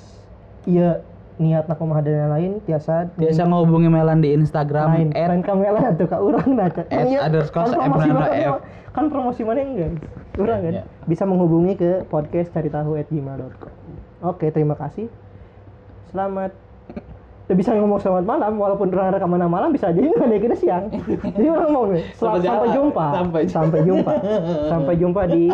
Iya, 0.69 1.03
niatna 1.37 1.77
kumaha 1.77 2.01
dan 2.01 2.33
lain 2.33 2.65
tiasa 2.65 3.13
Biasa 3.13 3.45
ngehubungi 3.45 3.93
Melan 3.93 4.25
di 4.25 4.33
Instagram 4.33 4.89
lain 4.97 5.09
at 5.13 5.29
lain 5.29 5.45
kamera 5.45 5.93
tuh 6.01 6.09
ka 6.09 6.17
urang 6.17 6.49
nah 6.57 6.69
Cak. 6.73 6.89
at 6.89 7.05
iya, 7.05 7.29
kan 7.53 7.69
promosi 7.69 8.09
mana 8.09 8.57
kan 8.97 9.05
promosi 9.13 9.41
mana 9.45 9.61
enggak 9.61 10.01
urang 10.41 10.61
kan 10.65 10.73
Ya. 10.81 10.83
bisa 11.05 11.29
menghubungi 11.29 11.77
ke 11.77 12.09
podcast 12.09 12.49
cari 12.57 12.73
tahu 12.73 12.97
at 12.97 13.09
gmail.com 13.13 13.73
oke 14.25 14.47
terima 14.49 14.81
kasih 14.81 15.13
selamat 16.09 16.57
Tuh 17.47 17.55
bisa 17.55 17.71
ngomong 17.79 18.03
selamat 18.03 18.27
malam 18.27 18.59
walaupun 18.59 18.91
orang 18.91 19.15
rekaman 19.15 19.47
malam 19.47 19.71
bisa 19.71 19.95
aja. 19.95 20.01
Ini 20.03 20.19
ada 20.19 20.35
kita 20.35 20.57
siang. 20.59 20.91
Jadi 20.91 21.47
orang 21.47 21.71
mau 21.71 21.87
nih 21.87 22.03
selamat 22.19 22.43
Sampai 22.43 22.51
sampai 22.51 22.67
jalan. 22.67 22.77
jumpa. 22.77 23.05
Sampai 23.07 23.41
jumpa. 23.47 23.53
sampai 23.55 23.81
jumpa. 23.87 24.13
Sampai 24.73 24.95
jumpa 24.99 25.23
di 25.31 25.45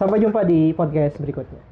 sampai 0.00 0.16
jumpa 0.16 0.40
di 0.48 0.72
podcast 0.72 1.20
berikutnya 1.20 1.69